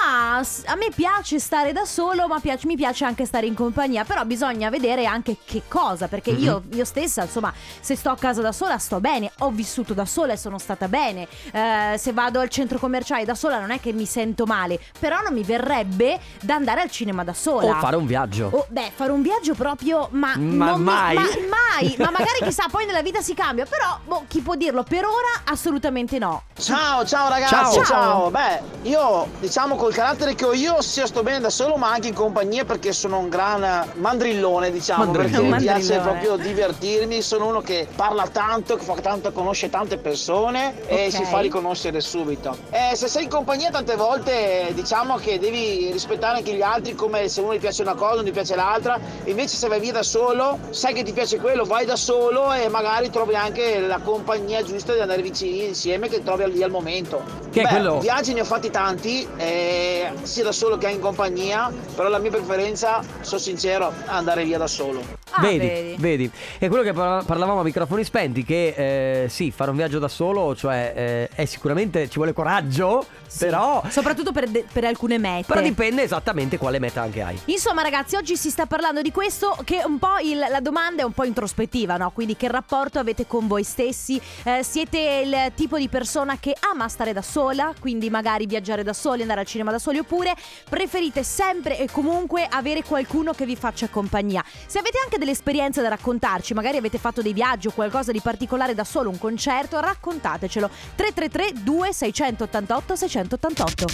Ma 0.08 0.38
a 0.38 0.74
me 0.76 0.88
piace 0.94 1.38
stare 1.38 1.72
da 1.72 1.84
solo, 1.84 2.26
ma 2.28 2.40
piace- 2.40 2.66
mi 2.66 2.76
piace 2.76 3.04
anche 3.04 3.26
stare 3.26 3.44
in 3.46 3.52
compagnia. 3.54 4.04
Però 4.04 4.24
bisogna 4.24 4.70
vedere 4.70 5.04
anche 5.04 5.36
che 5.44 5.62
cosa. 5.68 6.08
Perché 6.08 6.32
Mhm. 6.32 6.38
io, 6.42 6.62
io 6.72 6.84
stessa, 6.86 7.22
insomma, 7.24 7.52
se 7.80 7.94
sto 7.94 8.08
a 8.08 8.16
casa 8.16 8.40
da 8.40 8.52
sola, 8.52 8.78
sto 8.78 9.00
bene. 9.00 9.30
Ho 9.40 9.50
vissuto 9.50 9.92
da 9.92 10.06
sola 10.06 10.32
e 10.32 10.36
sono 10.38 10.56
stata 10.58 10.88
bene. 10.88 11.28
Eh, 11.52 11.96
se 11.98 12.12
vado 12.14 12.40
al 12.40 12.48
centro 12.48 12.78
commerciale 12.78 13.24
da 13.26 13.34
sola, 13.34 13.58
non 13.60 13.70
è 13.70 13.80
che 13.80 13.92
mi 13.92 14.06
sento 14.06 14.46
male. 14.46 14.80
Però 14.98 15.20
non 15.20 15.34
mi 15.34 15.42
verrebbe 15.42 16.18
da 16.40 16.54
andare 16.54 16.80
al 16.80 16.90
cinema 16.90 17.22
da 17.22 17.34
sola. 17.34 17.76
o 17.76 17.80
fare 17.80 17.96
un 17.96 18.06
viaggio. 18.06 18.48
Oh, 18.50 18.66
beh, 18.70 18.92
fare 18.94 19.12
un 19.12 19.20
viaggio 19.20 19.52
proprio, 19.54 20.08
ma, 20.12 20.28
Ma 20.36 20.70
non 20.70 20.78
mi- 20.78 20.84
mai. 20.84 21.14
ma 21.16 21.22
mai, 21.22 21.94
ma 21.98 22.10
magari 22.10 22.40
chissà, 22.44 22.64
poi 22.70 22.86
nella 22.86 23.02
vita 23.02 23.20
si 23.20 23.34
cambia. 23.34 23.66
Però, 23.66 23.98
boh, 24.06 24.24
chi 24.26 24.40
può 24.40 24.54
dirlo? 24.54 24.82
Per 24.84 25.04
ora, 25.04 25.42
assolutamente 25.44 26.18
no. 26.18 26.44
Ciao, 26.58 27.04
ciao 27.04 27.28
ragazzi, 27.28 27.54
Ciao. 27.54 27.72
ciao. 27.72 27.84
Ciao. 27.84 28.30
Beh, 28.30 28.60
io 28.88 29.28
diciamo 29.40 29.76
col 29.76 29.92
carattere 29.98 30.36
che 30.36 30.44
ho 30.44 30.52
io, 30.52 30.80
sia 30.80 31.06
sto 31.06 31.24
bene 31.24 31.40
da 31.40 31.50
solo, 31.50 31.74
ma 31.74 31.90
anche 31.90 32.06
in 32.06 32.14
compagnia 32.14 32.64
perché 32.64 32.92
sono 32.92 33.18
un 33.18 33.28
gran 33.28 33.84
mandrillone, 33.94 34.70
diciamo, 34.70 35.06
Mandrillone. 35.06 35.30
perché 35.32 35.54
mi 35.56 35.60
piace 35.60 35.98
proprio 35.98 36.36
divertirmi, 36.36 37.20
sono 37.20 37.46
uno 37.48 37.60
che 37.60 37.88
parla 37.96 38.28
tanto, 38.28 38.76
che 38.76 38.84
fa 38.84 38.94
tanto, 38.94 39.32
conosce 39.32 39.68
tante 39.70 39.98
persone 39.98 40.86
e 40.86 41.06
Ok. 41.06 41.12
si 41.12 41.24
fa 41.24 41.40
riconoscere 41.40 42.00
subito. 42.00 42.56
Eh, 42.70 42.94
se 42.94 43.08
sei 43.08 43.24
in 43.24 43.28
compagnia 43.28 43.70
tante 43.70 43.96
volte 43.96 44.70
diciamo 44.72 45.16
che 45.16 45.40
devi 45.40 45.90
rispettare 45.90 46.36
anche 46.36 46.52
gli 46.54 46.62
altri 46.62 46.94
come 46.94 47.26
se 47.28 47.40
uno 47.40 47.54
gli 47.54 47.58
piace 47.58 47.82
una 47.82 47.94
cosa, 47.94 48.16
non 48.16 48.24
gli 48.26 48.30
piace 48.30 48.54
l'altra, 48.54 49.00
invece 49.24 49.56
se 49.56 49.66
vai 49.66 49.80
via 49.80 49.94
da 49.94 50.04
solo, 50.04 50.60
sai 50.70 50.94
che 50.94 51.02
ti 51.02 51.12
piace 51.12 51.38
quello, 51.40 51.64
vai 51.64 51.84
da 51.84 51.96
solo 51.96 52.52
e 52.52 52.68
magari 52.68 53.10
trovi 53.10 53.34
anche 53.34 53.80
la 53.80 53.98
compagnia 53.98 54.62
giusta 54.62 54.92
di 54.94 55.00
andare 55.00 55.22
vicini 55.22 55.64
insieme 55.66 56.06
che 56.08 56.22
trovi 56.22 56.48
lì 56.52 56.62
al 56.62 56.70
momento. 56.70 57.47
Che 57.58 57.64
Beh, 57.64 57.70
quello- 57.70 57.98
viaggi 57.98 58.34
ne 58.34 58.42
ho 58.42 58.44
fatti 58.44 58.70
tanti, 58.70 59.26
eh, 59.36 60.12
sia 60.22 60.44
da 60.44 60.52
solo 60.52 60.78
che 60.78 60.88
in 60.90 61.00
compagnia, 61.00 61.72
però 61.96 62.08
la 62.08 62.18
mia 62.18 62.30
preferenza, 62.30 63.02
sono 63.22 63.40
sincero, 63.40 63.90
è 63.90 63.92
andare 64.06 64.44
via 64.44 64.58
da 64.58 64.68
solo. 64.68 65.17
Ah, 65.38 65.40
vedi, 65.42 65.94
vedi, 65.98 66.30
È 66.58 66.68
quello 66.68 66.82
che 66.82 66.92
parla- 66.92 67.22
parlavamo 67.22 67.60
a 67.60 67.62
microfoni 67.62 68.02
spenti, 68.04 68.44
che 68.44 69.22
eh, 69.24 69.28
sì, 69.28 69.50
fare 69.50 69.70
un 69.70 69.76
viaggio 69.76 69.98
da 69.98 70.08
solo, 70.08 70.54
cioè 70.56 70.92
eh, 70.94 71.28
è 71.34 71.44
sicuramente 71.44 72.08
ci 72.08 72.16
vuole 72.16 72.32
coraggio, 72.32 73.04
Sì. 73.26 73.38
però, 73.44 73.82
Soprattutto 73.88 74.32
per, 74.32 74.48
de- 74.48 74.64
per 74.72 74.84
alcune 74.84 75.18
mete. 75.18 75.44
però 75.46 75.60
dipende 75.60 76.02
esattamente 76.02 76.58
quale 76.58 76.78
meta 76.78 77.02
anche 77.02 77.22
hai. 77.22 77.38
Insomma 77.46 77.82
ragazzi, 77.82 78.16
oggi 78.16 78.36
si 78.36 78.50
sta 78.50 78.66
parlando 78.66 79.00
di 79.02 79.12
questo 79.12 79.56
che 79.64 79.82
un 79.84 79.98
po' 79.98 80.18
il- 80.22 80.38
la 80.38 80.60
domanda 80.60 81.02
è 81.02 81.04
un 81.04 81.12
po' 81.12 81.24
introspettiva, 81.24 81.96
no? 81.96 82.10
Quindi 82.10 82.36
che 82.36 82.48
rapporto 82.48 82.98
avete 82.98 83.26
con 83.26 83.46
voi 83.46 83.62
stessi? 83.64 84.20
Eh, 84.44 84.62
siete 84.62 85.22
il 85.24 85.52
tipo 85.54 85.76
di 85.78 85.88
persona 85.88 86.36
che 86.40 86.54
ama 86.72 86.88
stare 86.88 87.12
da 87.12 87.22
sola, 87.22 87.72
quindi 87.78 88.10
magari 88.10 88.46
viaggiare 88.46 88.82
da 88.82 88.92
soli, 88.92 89.22
andare 89.22 89.40
al 89.40 89.46
cinema 89.46 89.70
da 89.70 89.78
soli, 89.78 89.98
oppure 89.98 90.34
preferite 90.68 91.22
sempre 91.22 91.78
e 91.78 91.88
comunque 91.90 92.46
avere 92.48 92.82
qualcuno 92.82 93.32
che 93.32 93.44
vi 93.46 93.56
faccia 93.56 93.88
compagnia? 93.88 94.44
Se 94.66 94.78
avete 94.78 94.98
anche 95.02 95.18
delle 95.18 95.27
esperienze 95.30 95.82
da 95.82 95.88
raccontarci, 95.88 96.54
magari 96.54 96.76
avete 96.76 96.98
fatto 96.98 97.22
dei 97.22 97.32
viaggi 97.32 97.66
o 97.68 97.72
qualcosa 97.72 98.12
di 98.12 98.20
particolare 98.20 98.74
da 98.74 98.84
solo, 98.84 99.10
un 99.10 99.18
concerto, 99.18 99.80
raccontatecelo. 99.80 100.68
333 100.94 101.62
2688 101.62 102.96
688 102.96 103.84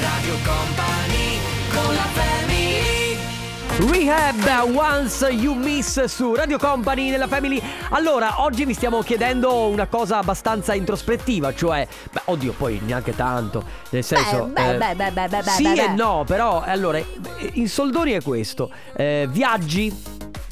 Radio 0.00 0.34
Company 0.44 1.38
con 1.72 1.94
la 1.94 2.02
family 2.02 2.86
Rehab 3.80 4.74
Once 4.74 5.28
You 5.28 5.54
Miss 5.54 6.02
su 6.04 6.34
Radio 6.34 6.58
Company 6.58 7.10
nella 7.10 7.28
Family. 7.28 7.62
Allora, 7.90 8.42
oggi 8.42 8.64
vi 8.64 8.74
stiamo 8.74 9.02
chiedendo 9.02 9.66
una 9.66 9.86
cosa 9.86 10.18
abbastanza 10.18 10.74
introspettiva, 10.74 11.54
cioè, 11.54 11.86
beh, 12.10 12.22
oddio, 12.24 12.54
poi 12.54 12.80
neanche 12.84 13.14
tanto, 13.14 13.62
nel 13.90 14.02
senso... 14.02 14.46
beh, 14.46 14.74
eh, 14.74 14.76
beh, 14.78 14.94
beh, 14.96 15.10
beh, 15.12 15.28
beh, 15.28 15.42
Sì 15.50 15.62
beh, 15.62 15.72
e 15.72 15.74
beh. 15.90 15.94
no, 15.94 16.24
però, 16.26 16.60
allora, 16.66 17.00
in 17.52 17.68
soldoni 17.68 18.12
è 18.12 18.20
questo. 18.22 18.68
eh, 18.96 19.28
viaggi, 19.30 19.94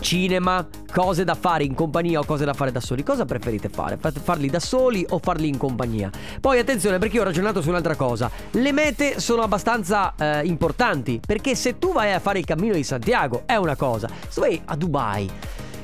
cinema, 0.07 0.65
cose 0.93 1.25
da 1.25 1.35
fare 1.35 1.65
in 1.65 1.75
compagnia 1.75 2.21
o 2.21 2.25
cose 2.25 2.45
da 2.45 2.55
fare 2.55 2.71
da 2.71 2.79
soli. 2.79 3.03
Cosa 3.03 3.25
preferite 3.25 3.69
fare? 3.69 3.99
Farli 3.99 4.49
da 4.49 4.61
soli 4.61 5.05
o 5.09 5.19
farli 5.19 5.49
in 5.49 5.59
compagnia? 5.59 6.13
Poi 6.41 6.61
attenzione 6.61 6.99
perché 6.99 7.17
io 7.17 7.23
ho 7.23 7.25
ragionato 7.25 7.61
su 7.61 7.71
un'altra 7.71 7.97
cosa. 7.97 8.31
Le 8.53 8.71
mete 8.71 9.19
sono 9.19 9.43
abbastanza 9.43 10.15
eh, 10.17 10.47
importanti 10.47 11.21
perché 11.27 11.57
se 11.57 11.81
tu 11.81 11.93
vai 11.93 12.13
a 12.13 12.21
fare 12.21 12.39
il 12.39 12.45
cammino 12.45 12.75
di 12.75 12.85
Santiago 12.85 13.43
è 13.47 13.57
una 13.57 13.75
cosa. 13.75 14.09
Se 14.29 14.41
vai 14.41 14.63
a 14.65 14.77
Dubai 14.77 15.29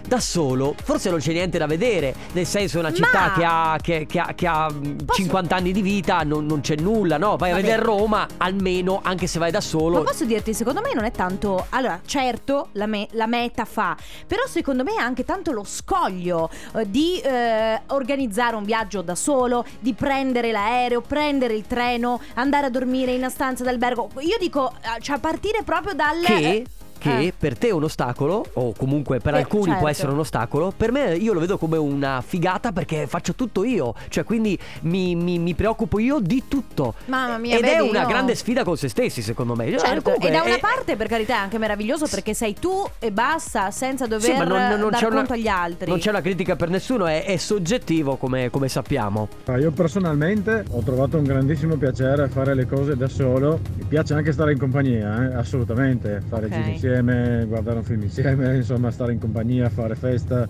da 0.06 0.20
solo, 0.20 0.74
forse 0.82 1.10
non 1.10 1.18
c'è 1.18 1.32
niente 1.32 1.58
da 1.58 1.66
vedere. 1.66 2.14
Nel 2.32 2.46
senso, 2.46 2.78
una 2.78 2.92
città 2.92 3.28
Ma- 3.28 3.32
che 3.32 3.44
ha, 3.44 3.78
che, 3.80 4.06
che 4.06 4.18
ha- 4.18 4.32
che 4.34 4.46
ha, 4.46 4.70
mh, 4.70 5.04
Posso- 5.04 5.20
50 5.22 5.56
anni 5.56 5.72
di 5.72 5.82
vita, 5.82 6.22
non, 6.22 6.46
non 6.46 6.60
c'è 6.60 6.76
nulla, 6.76 7.16
no? 7.18 7.36
Vai 7.36 7.50
a 7.50 7.54
Vabbè. 7.54 7.64
vedere 7.66 7.82
Roma, 7.82 8.26
almeno, 8.38 9.00
anche 9.02 9.26
se 9.26 9.38
vai 9.38 9.50
da 9.50 9.60
solo. 9.60 9.98
Ma 9.98 10.04
posso 10.04 10.24
dirti, 10.24 10.54
secondo 10.54 10.80
me 10.80 10.92
non 10.94 11.04
è 11.04 11.10
tanto. 11.10 11.66
Allora, 11.70 12.00
certo, 12.04 12.68
la, 12.72 12.86
me- 12.86 13.08
la 13.12 13.26
meta 13.26 13.64
fa, 13.64 13.96
però 14.26 14.42
secondo 14.46 14.82
me 14.84 14.94
è 14.94 15.00
anche 15.00 15.24
tanto 15.24 15.52
lo 15.52 15.64
scoglio 15.64 16.50
eh, 16.76 16.90
di 16.90 17.18
eh, 17.20 17.80
organizzare 17.88 18.56
un 18.56 18.64
viaggio 18.64 19.02
da 19.02 19.14
solo, 19.14 19.64
di 19.80 19.92
prendere 19.94 20.50
l'aereo, 20.52 21.00
prendere 21.00 21.54
il 21.54 21.66
treno, 21.66 22.20
andare 22.34 22.66
a 22.66 22.70
dormire 22.70 23.12
in 23.12 23.18
una 23.18 23.28
stanza 23.30 23.64
d'albergo. 23.64 24.10
Io 24.20 24.36
dico, 24.38 24.72
eh, 24.82 25.00
cioè, 25.00 25.18
partire 25.18 25.62
proprio 25.64 25.94
dal. 25.94 26.20
che, 26.22 26.64
che 27.02 27.18
Eh. 27.26 27.32
per 27.36 27.58
te 27.58 27.68
è 27.68 27.72
un 27.72 27.82
ostacolo, 27.84 28.44
o 28.54 28.72
comunque 28.76 29.18
per 29.18 29.34
Eh, 29.34 29.38
alcuni 29.38 29.64
certo. 29.64 29.78
può 29.80 29.88
essere 29.88 30.12
un 30.12 30.18
ostacolo, 30.20 30.72
per 30.76 30.92
me 30.92 31.14
io 31.16 31.32
lo 31.32 31.40
vedo 31.40 31.58
come 31.58 31.76
una 31.76 32.22
figata 32.24 32.70
perché 32.72 33.06
faccio 33.08 33.34
tutto 33.34 33.64
io, 33.64 33.94
cioè 34.08 34.22
quindi 34.24 34.56
mi, 34.82 35.14
mi- 35.16 35.38
mi 35.38 35.54
preoccupo 35.54 35.98
io 35.98 36.20
di 36.20 36.44
tutto. 36.46 36.94
Mamma 37.06 37.38
mia, 37.38 37.56
Ed 37.58 37.64
è 37.64 37.76
vedi, 37.78 37.88
una 37.88 38.02
io- 38.02 38.06
grande 38.08 38.34
sfida 38.34 38.62
con 38.64 38.76
se 38.76 38.88
stessi, 38.88 39.20
secondo 39.22 39.54
me. 39.54 39.68
Cioè, 39.70 39.78
Certo, 39.80 40.02
comunque 40.02 40.28
e 40.28 40.32
da 40.32 40.42
una 40.42 40.56
è- 40.56 40.60
parte 40.60 40.96
per 40.96 41.08
carità 41.08 41.34
è 41.34 41.38
anche 41.38 41.58
meraviglioso 41.58 42.06
perché 42.06 42.34
sei 42.34 42.54
tu 42.54 42.84
e 42.98 43.10
basta, 43.10 43.70
senza 43.72 44.06
dover 44.06 44.22
Sì, 44.22 44.32
ma 44.32 44.44
non, 44.44 44.78
non 44.78 44.90
dar 44.90 45.04
una, 45.06 45.16
conto 45.16 45.32
agli 45.32 45.48
altri. 45.48 45.88
non 45.90 45.98
c'è 45.98 46.10
una 46.10 46.20
critica 46.20 46.54
per 46.56 46.68
nessuno, 46.68 47.06
è, 47.06 47.24
è 47.24 47.36
soggettivo 47.36 48.16
come, 48.16 48.50
come 48.50 48.68
sappiamo. 48.68 49.28
Ah, 49.46 49.58
Io 49.58 49.70
personalmente 49.72 50.64
ho 50.70 50.82
trovato 50.82 51.16
un 51.18 51.24
grandissimo 51.24 51.76
piacere 51.76 52.22
a 52.24 52.28
fare 52.28 52.54
le 52.54 52.66
cose 52.66 52.96
da 52.96 53.08
solo. 53.08 53.60
Mi 53.76 53.84
piace 53.84 54.14
anche 54.14 54.32
stare 54.32 54.52
in 54.52 54.58
compagnia, 54.58 55.30
eh, 55.30 55.34
assolutamente. 55.34 56.22
Fare 56.28 56.46
Ok. 56.46 56.52
giri 56.52 56.78
insieme, 56.92 57.46
guardare 57.46 57.78
un 57.78 57.84
film 57.84 58.02
insieme, 58.02 58.56
insomma 58.56 58.90
stare 58.90 59.12
in 59.12 59.18
compagnia, 59.18 59.70
fare 59.70 59.94
festa, 59.94 60.46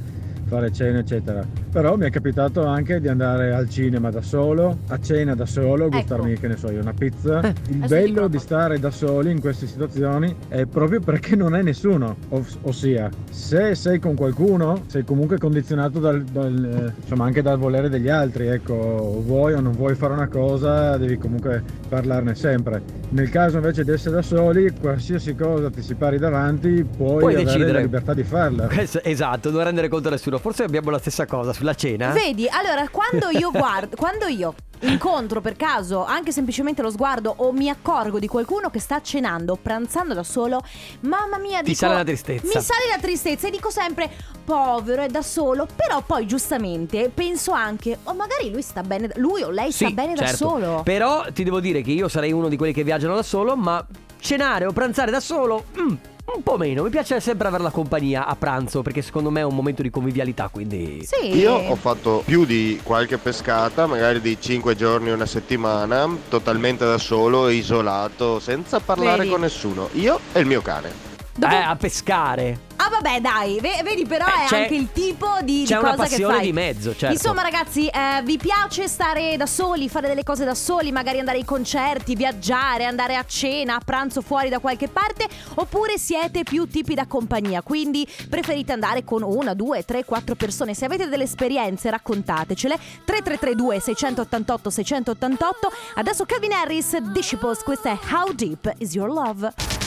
fare 0.52 0.70
cena, 0.70 0.98
eccetera. 0.98 1.42
Però 1.70 1.96
mi 1.96 2.04
è 2.04 2.10
capitato 2.10 2.66
anche 2.66 3.00
di 3.00 3.08
andare 3.08 3.54
al 3.54 3.70
cinema 3.70 4.10
da 4.10 4.20
solo, 4.20 4.80
a 4.88 4.98
cena 5.00 5.34
da 5.34 5.46
solo, 5.46 5.88
gustarmi, 5.88 6.34
che 6.38 6.46
ne 6.48 6.56
so 6.58 6.70
io, 6.70 6.80
una 6.82 6.92
pizza. 6.92 7.38
Il 7.38 7.46
Ecco. 7.46 7.84
Adesso 7.84 7.94
bello 7.94 8.28
di 8.28 8.38
stare 8.38 8.78
da 8.78 8.90
soli 8.90 9.30
in 9.30 9.40
queste 9.40 9.66
situazioni 9.66 10.34
è 10.48 10.66
proprio 10.66 11.00
perché 11.00 11.36
non 11.36 11.54
hai 11.54 11.62
nessuno. 11.62 12.16
Ov- 12.28 12.58
ossia, 12.62 13.08
se 13.30 13.74
sei 13.74 13.98
con 13.98 14.14
qualcuno, 14.14 14.82
sei 14.88 15.04
comunque 15.04 15.38
condizionato 15.38 15.98
dal, 15.98 16.22
dal, 16.22 16.92
eh, 16.94 17.00
insomma, 17.00 17.24
anche 17.24 17.40
dal 17.40 17.56
volere 17.58 17.88
degli 17.88 18.08
altri. 18.10 18.46
Ecco, 18.48 18.74
o 18.74 19.22
vuoi 19.22 19.54
o 19.54 19.60
non 19.60 19.72
vuoi 19.72 19.94
fare 19.94 20.12
una 20.12 20.28
cosa, 20.28 20.98
devi 20.98 21.16
comunque 21.16 21.62
parlarne 21.88 22.34
sempre. 22.34 22.82
Nel 23.10 23.30
caso 23.30 23.56
invece 23.56 23.84
di 23.84 23.90
essere 23.90 24.16
da 24.16 24.22
soli, 24.22 24.70
qualsiasi 24.78 25.34
cosa 25.34 25.70
ti 25.70 25.80
si 25.82 25.94
pari 25.94 26.18
davanti, 26.18 26.84
puoi, 26.84 27.18
Puoi 27.20 27.34
avere 27.34 27.44
decidere. 27.44 27.72
la 27.72 27.80
libertà 27.80 28.12
di 28.14 28.22
farla. 28.24 28.68
Esatto, 29.02 29.50
non 29.50 29.64
rendere 29.64 29.88
conto 29.88 30.08
a 30.08 30.10
nessuno. 30.12 30.38
Forse 30.42 30.64
abbiamo 30.64 30.90
la 30.90 30.98
stessa 30.98 31.24
cosa 31.24 31.52
sulla 31.52 31.74
cena. 31.74 32.10
Vedi, 32.10 32.48
allora 32.48 32.88
quando 32.88 33.30
io 33.30 33.52
guardo, 33.52 33.94
quando 33.96 34.26
io 34.26 34.54
incontro 34.80 35.40
per 35.40 35.54
caso 35.54 36.04
anche 36.04 36.32
semplicemente 36.32 36.82
lo 36.82 36.90
sguardo 36.90 37.32
o 37.36 37.52
mi 37.52 37.68
accorgo 37.68 38.18
di 38.18 38.26
qualcuno 38.26 38.68
che 38.68 38.80
sta 38.80 39.00
cenando, 39.00 39.54
pranzando 39.54 40.14
da 40.14 40.24
solo, 40.24 40.60
mamma 41.02 41.38
mia, 41.38 41.58
Ti 41.58 41.66
dico, 41.66 41.76
sale 41.76 41.94
la 41.94 42.02
tristezza. 42.02 42.44
Mi 42.44 42.60
sale 42.60 42.88
la 42.90 42.98
tristezza 43.00 43.46
e 43.46 43.50
dico 43.52 43.70
sempre 43.70 44.10
povero, 44.44 45.02
è 45.02 45.06
da 45.06 45.22
solo, 45.22 45.68
però 45.76 46.02
poi 46.02 46.26
giustamente 46.26 47.08
penso 47.14 47.52
anche 47.52 47.96
o 48.02 48.12
magari 48.12 48.50
lui 48.50 48.62
sta 48.62 48.82
bene, 48.82 49.12
lui 49.14 49.42
o 49.42 49.50
lei 49.50 49.70
sta 49.70 49.86
Sì, 49.86 49.92
bene 49.94 50.14
da 50.14 50.26
certo. 50.26 50.36
solo. 50.48 50.82
Però 50.82 51.24
ti 51.32 51.44
devo 51.44 51.60
dire 51.60 51.82
che 51.82 51.92
io 51.92 52.08
sarei 52.08 52.32
uno 52.32 52.48
di 52.48 52.56
quelli 52.56 52.72
che 52.72 52.82
viaggiano 52.82 53.14
da 53.14 53.22
solo, 53.22 53.54
ma 53.56 53.86
cenare 54.18 54.66
o 54.66 54.72
pranzare 54.72 55.12
da 55.12 55.20
solo, 55.20 55.66
mm, 55.80 55.94
un 56.34 56.42
po' 56.42 56.56
meno. 56.56 56.82
Mi 56.82 56.90
piace 56.90 57.20
sempre 57.20 57.48
avere 57.48 57.62
la 57.62 57.70
compagnia 57.70 58.26
a 58.26 58.36
pranzo, 58.36 58.82
perché 58.82 59.02
secondo 59.02 59.30
me 59.30 59.40
è 59.40 59.44
un 59.44 59.54
momento 59.54 59.82
di 59.82 59.90
convivialità, 59.90 60.48
quindi... 60.48 61.04
Sì. 61.04 61.36
Io 61.36 61.54
ho 61.54 61.76
fatto 61.76 62.22
più 62.24 62.44
di 62.44 62.80
qualche 62.82 63.18
pescata, 63.18 63.86
magari 63.86 64.20
di 64.20 64.36
5 64.40 64.74
giorni 64.74 65.10
o 65.10 65.14
una 65.14 65.26
settimana, 65.26 66.08
totalmente 66.28 66.84
da 66.84 66.98
solo, 66.98 67.48
isolato, 67.48 68.40
senza 68.40 68.80
parlare 68.80 69.18
Vedi? 69.18 69.30
con 69.30 69.40
nessuno. 69.40 69.88
Io 69.92 70.18
e 70.32 70.40
il 70.40 70.46
mio 70.46 70.62
cane. 70.62 71.11
Dopo- 71.34 71.52
Eh, 71.52 71.56
a 71.56 71.76
pescare. 71.76 72.70
Ah 72.76 72.88
vabbè 72.90 73.20
dai, 73.20 73.58
ve- 73.60 73.80
vedi 73.84 74.04
però 74.04 74.26
Eh, 74.26 74.30
è 74.50 74.56
anche 74.62 74.74
il 74.74 74.90
tipo 74.92 75.38
di, 75.44 75.62
c'è 75.64 75.76
di 75.76 75.80
una 75.82 75.90
cosa 75.92 76.02
che 76.02 76.08
passione 76.10 76.34
fai. 76.34 76.44
di 76.44 76.52
mezzo, 76.52 76.90
certo. 76.96 77.14
Insomma 77.14 77.42
ragazzi, 77.42 77.86
eh, 77.86 78.22
vi 78.24 78.36
piace 78.38 78.88
stare 78.88 79.36
da 79.36 79.46
soli, 79.46 79.88
fare 79.88 80.08
delle 80.08 80.24
cose 80.24 80.44
da 80.44 80.54
soli, 80.54 80.90
magari 80.90 81.20
andare 81.20 81.38
ai 81.38 81.44
concerti, 81.44 82.16
viaggiare, 82.16 82.84
andare 82.84 83.14
a 83.16 83.24
cena, 83.24 83.76
a 83.76 83.80
pranzo 83.84 84.20
fuori 84.20 84.48
da 84.48 84.58
qualche 84.58 84.88
parte, 84.88 85.26
oppure 85.54 85.96
siete 85.96 86.42
più 86.42 86.66
tipi 86.66 86.94
da 86.94 87.06
compagnia, 87.06 87.62
quindi 87.62 88.06
preferite 88.28 88.72
andare 88.72 89.04
con 89.04 89.22
una, 89.22 89.54
due, 89.54 89.84
tre, 89.84 90.04
quattro 90.04 90.34
persone. 90.34 90.74
Se 90.74 90.84
avete 90.84 91.08
delle 91.08 91.24
esperienze 91.24 91.88
raccontatecele. 91.88 92.76
3332 93.04 93.80
688 93.80 94.70
688. 94.70 95.72
Adesso 95.94 96.24
Calvin 96.26 96.52
Harris, 96.52 96.96
Disciples, 96.98 97.62
questa 97.62 97.90
è 97.92 97.98
How 98.10 98.32
Deep 98.32 98.74
Is 98.78 98.92
Your 98.94 99.08
Love. 99.08 99.81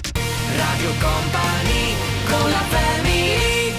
Radio 0.56 0.90
Company 1.02 1.96
con 2.30 2.50
la 2.50 2.58
family 2.58 3.74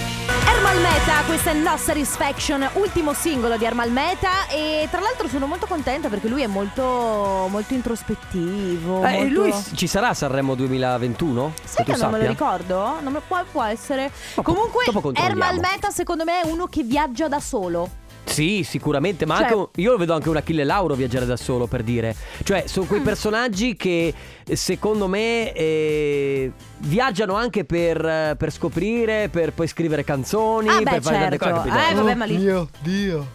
Ermal 0.47 0.77
Meta, 0.81 1.23
questa 1.25 1.51
è 1.51 1.53
No 1.53 1.75
Satisfaction, 1.77 2.69
ultimo 2.73 3.13
singolo 3.13 3.57
di 3.57 3.65
Ermal 3.65 3.91
Meta 3.91 4.47
e 4.49 4.87
tra 4.91 4.99
l'altro 5.01 5.27
sono 5.27 5.45
molto 5.47 5.65
contenta 5.65 6.07
perché 6.09 6.27
lui 6.27 6.41
è 6.41 6.47
molto, 6.47 7.47
molto 7.49 7.73
introspettivo. 7.73 9.05
Eh, 9.05 9.11
molto- 9.23 9.33
lui 9.41 9.53
ci 9.75 9.87
sarà 9.87 10.09
a 10.09 10.13
Sanremo 10.13 10.55
2021? 10.55 11.53
Sai 11.63 11.85
tu 11.85 11.91
che 11.91 11.97
non 11.97 12.11
me 12.11 12.19
lo 12.19 12.27
ricordo? 12.27 12.99
Non 13.01 13.13
me- 13.13 13.21
può, 13.25 13.43
può 13.51 13.63
essere. 13.63 14.11
Dopo- 14.35 14.53
Comunque, 14.53 14.85
dopo. 14.91 15.11
Ermal 15.13 15.59
Meta 15.59 15.89
secondo 15.89 16.23
me 16.23 16.41
è 16.41 16.45
uno 16.47 16.67
che 16.67 16.83
viaggia 16.83 17.27
da 17.27 17.39
solo. 17.39 17.89
Sì, 18.27 18.63
sicuramente, 18.63 19.25
ma 19.25 19.37
Cioè- 19.37 19.51
anche 19.51 19.81
io 19.81 19.91
lo 19.91 19.97
vedo 19.97 20.13
anche 20.13 20.29
un 20.29 20.35
Achille 20.35 20.63
Lauro 20.63 20.93
viaggiare 20.95 21.25
da 21.25 21.37
solo 21.37 21.65
per 21.65 21.81
dire. 21.81 22.15
Cioè, 22.43 22.65
sono 22.67 22.85
Mm. 22.85 22.89
quei 22.89 23.01
personaggi 23.01 23.75
che 23.75 24.13
secondo 24.53 25.07
me 25.07 25.51
eh, 25.53 26.51
viaggiano 26.79 27.33
anche 27.35 27.63
per, 27.65 28.35
per 28.37 28.51
scoprire, 28.51 29.29
per 29.29 29.53
poi 29.53 29.67
scrivere 29.67 30.03
canzoni, 30.03 30.67
Ah, 30.69 30.77
beh, 30.81 30.89
per 30.91 31.01
fare 31.01 31.17
tante 31.19 31.37
certo. 31.37 31.55
cose. 31.55 31.69
capito? 31.69 31.89
Eh, 31.91 31.95
vabbè, 31.95 32.15
ma 32.15 32.25
lì- 32.25 32.37
Dio, 32.37 32.69
Dio. 32.81 33.27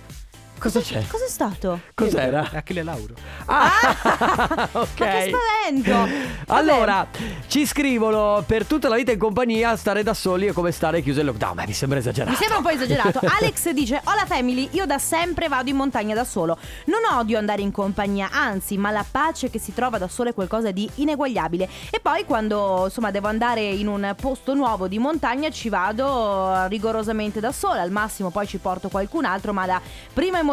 Cosa 0.63 0.79
c'è? 0.81 1.05
Cos'è 1.09 1.27
stato? 1.27 1.81
Cos'era? 1.93 2.49
Achille 2.53 2.85
Lauro. 2.85 3.15
Ah, 3.47 4.69
ok. 4.71 4.79
Ma 5.01 5.07
che 5.07 5.35
spavento! 5.35 5.91
Vabbè. 5.91 6.11
Allora, 6.47 7.05
ci 7.49 7.67
scrivono 7.67 8.45
per 8.47 8.65
tutta 8.67 8.89
la 8.89 8.95
vita 8.95 9.11
in 9.11 9.19
compagnia, 9.19 9.75
stare 9.75 10.05
da 10.05 10.15
soli 10.15 10.47
è 10.47 10.53
come 10.53 10.71
stare 10.71 11.03
chiusi 11.03 11.19
in 11.19 11.27
lockdown. 11.27 11.57
Ma 11.57 11.65
mi 11.67 11.73
sembra 11.73 11.99
esagerato. 11.99 12.31
Mi 12.31 12.37
sembra 12.37 12.59
un 12.59 12.63
po' 12.63 12.69
esagerato. 12.69 13.19
Alex 13.41 13.71
dice: 13.71 14.03
Hola 14.05 14.25
family, 14.25 14.69
io 14.71 14.87
da 14.87 15.01
sempre 15.01 15.49
vado 15.49 15.69
in 15.69 15.75
montagna 15.75 16.15
da 16.15 16.23
solo. 16.23 16.57
Non 16.85 17.01
odio 17.19 17.39
andare 17.39 17.63
in 17.63 17.73
compagnia, 17.73 18.29
anzi, 18.31 18.79
ma 18.79 18.93
la 18.93 19.05
pace 19.11 19.51
che 19.51 19.59
si 19.59 19.75
trova 19.75 19.99
da 19.99 20.07
solo 20.07 20.31
è 20.31 20.33
qualcosa 20.33 20.71
di 20.71 20.89
ineguagliabile. 20.95 21.69
E 21.91 21.99
poi 21.99 22.25
quando 22.25 22.83
insomma 22.85 23.11
devo 23.11 23.27
andare 23.27 23.63
in 23.63 23.89
un 23.89 24.15
posto 24.17 24.55
nuovo 24.55 24.87
di 24.87 25.01
montagna 25.01 25.51
ci 25.51 25.69
vado 25.69 26.67
rigorosamente 26.69 27.41
da 27.41 27.51
sola. 27.51 27.81
Al 27.81 27.91
massimo 27.91 28.31
poi 28.31 28.47
ci 28.47 28.59
porto 28.59 28.89
qualcun 28.89 29.25
altro, 29.25 29.53
ma 29.53 29.67
la 29.67 29.81
prima 30.13 30.39
emozione 30.39 30.51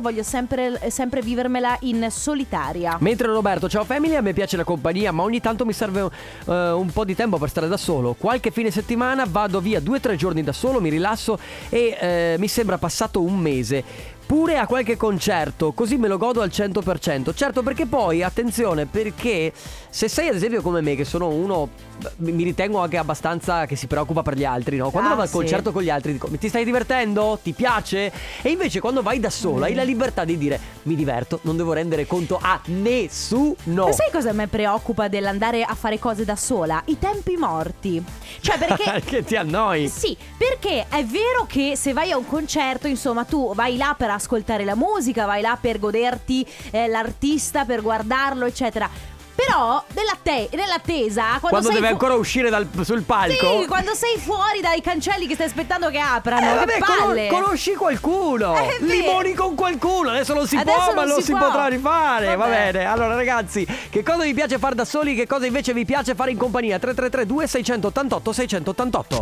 voglio 0.00 0.22
sempre, 0.22 0.90
sempre 0.90 1.20
vivermela 1.22 1.76
in 1.80 2.06
solitaria. 2.10 2.96
Mentre 3.00 3.28
Roberto, 3.28 3.68
ciao 3.68 3.84
family, 3.84 4.14
a 4.14 4.20
me 4.20 4.32
piace 4.32 4.56
la 4.56 4.64
compagnia, 4.64 5.12
ma 5.12 5.22
ogni 5.22 5.40
tanto 5.40 5.64
mi 5.64 5.72
serve 5.72 6.08
eh, 6.46 6.70
un 6.70 6.90
po' 6.92 7.04
di 7.04 7.14
tempo 7.14 7.38
per 7.38 7.48
stare 7.48 7.68
da 7.68 7.76
solo. 7.76 8.14
Qualche 8.14 8.50
fine 8.50 8.70
settimana 8.70 9.24
vado 9.28 9.60
via 9.60 9.80
due 9.80 9.96
o 9.96 10.00
tre 10.00 10.16
giorni 10.16 10.42
da 10.42 10.52
solo, 10.52 10.80
mi 10.80 10.90
rilasso 10.90 11.38
e 11.68 11.96
eh, 12.00 12.36
mi 12.38 12.48
sembra 12.48 12.78
passato 12.78 13.22
un 13.22 13.38
mese. 13.38 13.84
Pure 14.32 14.56
a 14.56 14.66
qualche 14.66 14.96
concerto, 14.96 15.72
così 15.72 15.98
me 15.98 16.08
lo 16.08 16.16
godo 16.16 16.40
al 16.40 16.48
100%. 16.48 17.34
Certo, 17.34 17.62
perché 17.62 17.84
poi, 17.84 18.22
attenzione, 18.22 18.86
perché 18.86 19.52
se 19.90 20.08
sei 20.08 20.28
ad 20.28 20.36
esempio 20.36 20.62
come 20.62 20.80
me, 20.80 20.94
che 20.94 21.04
sono 21.04 21.28
uno, 21.28 21.68
mi 22.16 22.42
ritengo 22.42 22.78
anche 22.78 22.96
abbastanza 22.96 23.66
che 23.66 23.76
si 23.76 23.86
preoccupa 23.86 24.22
per 24.22 24.34
gli 24.38 24.46
altri, 24.46 24.78
no? 24.78 24.88
Quando 24.88 25.08
Ah, 25.10 25.12
vado 25.12 25.22
al 25.24 25.28
sì. 25.28 25.34
concerto 25.34 25.70
con 25.70 25.82
gli 25.82 25.90
altri 25.90 26.12
dico, 26.12 26.28
ti 26.30 26.48
stai 26.48 26.64
divertendo? 26.64 27.40
Ti 27.42 27.52
piace? 27.52 28.10
E 28.40 28.48
invece 28.48 28.80
quando 28.80 29.02
vai 29.02 29.20
da 29.20 29.28
sola 29.28 29.66
hai 29.66 29.74
la 29.74 29.82
libertà 29.82 30.24
di 30.24 30.38
dire, 30.38 30.58
mi 30.84 30.94
diverto, 30.94 31.40
non 31.42 31.58
devo 31.58 31.74
rendere 31.74 32.06
conto 32.06 32.38
a 32.40 32.58
nessuno. 32.68 33.84
Ma 33.84 33.92
sai 33.92 34.10
cosa 34.10 34.32
mi 34.32 34.46
preoccupa 34.46 35.08
dell'andare 35.08 35.62
a 35.62 35.74
fare 35.74 35.98
cose 35.98 36.24
da 36.24 36.36
sola? 36.36 36.80
I 36.86 36.98
tempi 36.98 37.36
morti. 37.36 38.02
Cioè, 38.40 38.56
perché 38.56 39.02
che 39.04 39.24
ti 39.24 39.36
annoi. 39.36 39.88
Sì, 39.88 40.16
perché 40.38 40.86
è 40.88 41.04
vero 41.04 41.44
che 41.46 41.74
se 41.76 41.92
vai 41.92 42.10
a 42.12 42.16
un 42.16 42.26
concerto, 42.26 42.86
insomma, 42.86 43.24
tu 43.24 43.52
vai 43.54 43.76
là 43.76 43.94
per 43.94 44.06
ascoltare 44.08 44.20
la 44.64 44.74
musica, 44.76 45.26
vai 45.26 45.40
là 45.42 45.56
per 45.60 45.78
goderti 45.78 46.46
eh, 46.70 46.86
l'artista, 46.88 47.64
per 47.64 47.82
guardarlo, 47.82 48.44
eccetera. 48.46 48.88
Però 49.34 49.82
nella 49.94 50.16
te- 50.22 50.50
nell'attesa, 50.52 51.22
quando, 51.40 51.48
Quando 51.48 51.68
sei 51.70 51.76
deve 51.76 51.86
fu- 51.88 51.92
ancora 51.94 52.14
uscire 52.14 52.50
dal- 52.50 52.68
sul 52.82 53.02
palco. 53.02 53.60
Sì, 53.60 53.66
quando 53.66 53.94
sei 53.94 54.18
fuori 54.18 54.60
dai 54.60 54.80
cancelli 54.82 55.26
che 55.26 55.34
stai 55.34 55.46
aspettando 55.46 55.88
che 55.88 55.98
aprano, 55.98 56.46
Eh, 56.46 56.50
che 56.50 56.54
vabbè, 56.54 56.78
cono- 56.78 57.06
palle. 57.06 57.26
conosci 57.28 57.74
qualcuno. 57.74 58.54
Eh. 58.56 58.76
Limoni 58.80 59.32
con 59.32 59.54
qualcuno. 59.54 60.10
Adesso 60.10 60.34
non 60.34 60.46
si 60.46 60.56
Adesso 60.56 60.78
può, 60.84 60.94
ma 60.94 61.04
non 61.06 61.16
si 61.16 61.22
si, 61.24 61.30
può. 61.32 61.40
potrà 61.46 61.66
rifare. 61.66 62.26
Va 62.26 62.36
Vabbè. 62.36 62.72
bene. 62.72 62.84
Allora, 62.84 63.14
ragazzi, 63.14 63.66
che 63.90 64.02
cosa 64.02 64.22
vi 64.22 64.34
piace 64.34 64.58
fare 64.58 64.74
da 64.74 64.84
soli? 64.84 65.14
Che 65.14 65.26
cosa 65.26 65.46
invece 65.46 65.72
vi 65.72 65.86
piace 65.86 66.14
fare 66.14 66.30
in 66.30 66.36
compagnia? 66.36 66.78
333 66.78 67.26
2688 67.26 68.32
688 68.32 69.20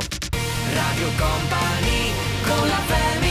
Radio 0.74 1.08
Company 1.16 2.12
con 2.44 2.68
la 2.68 2.74
family 2.86 3.29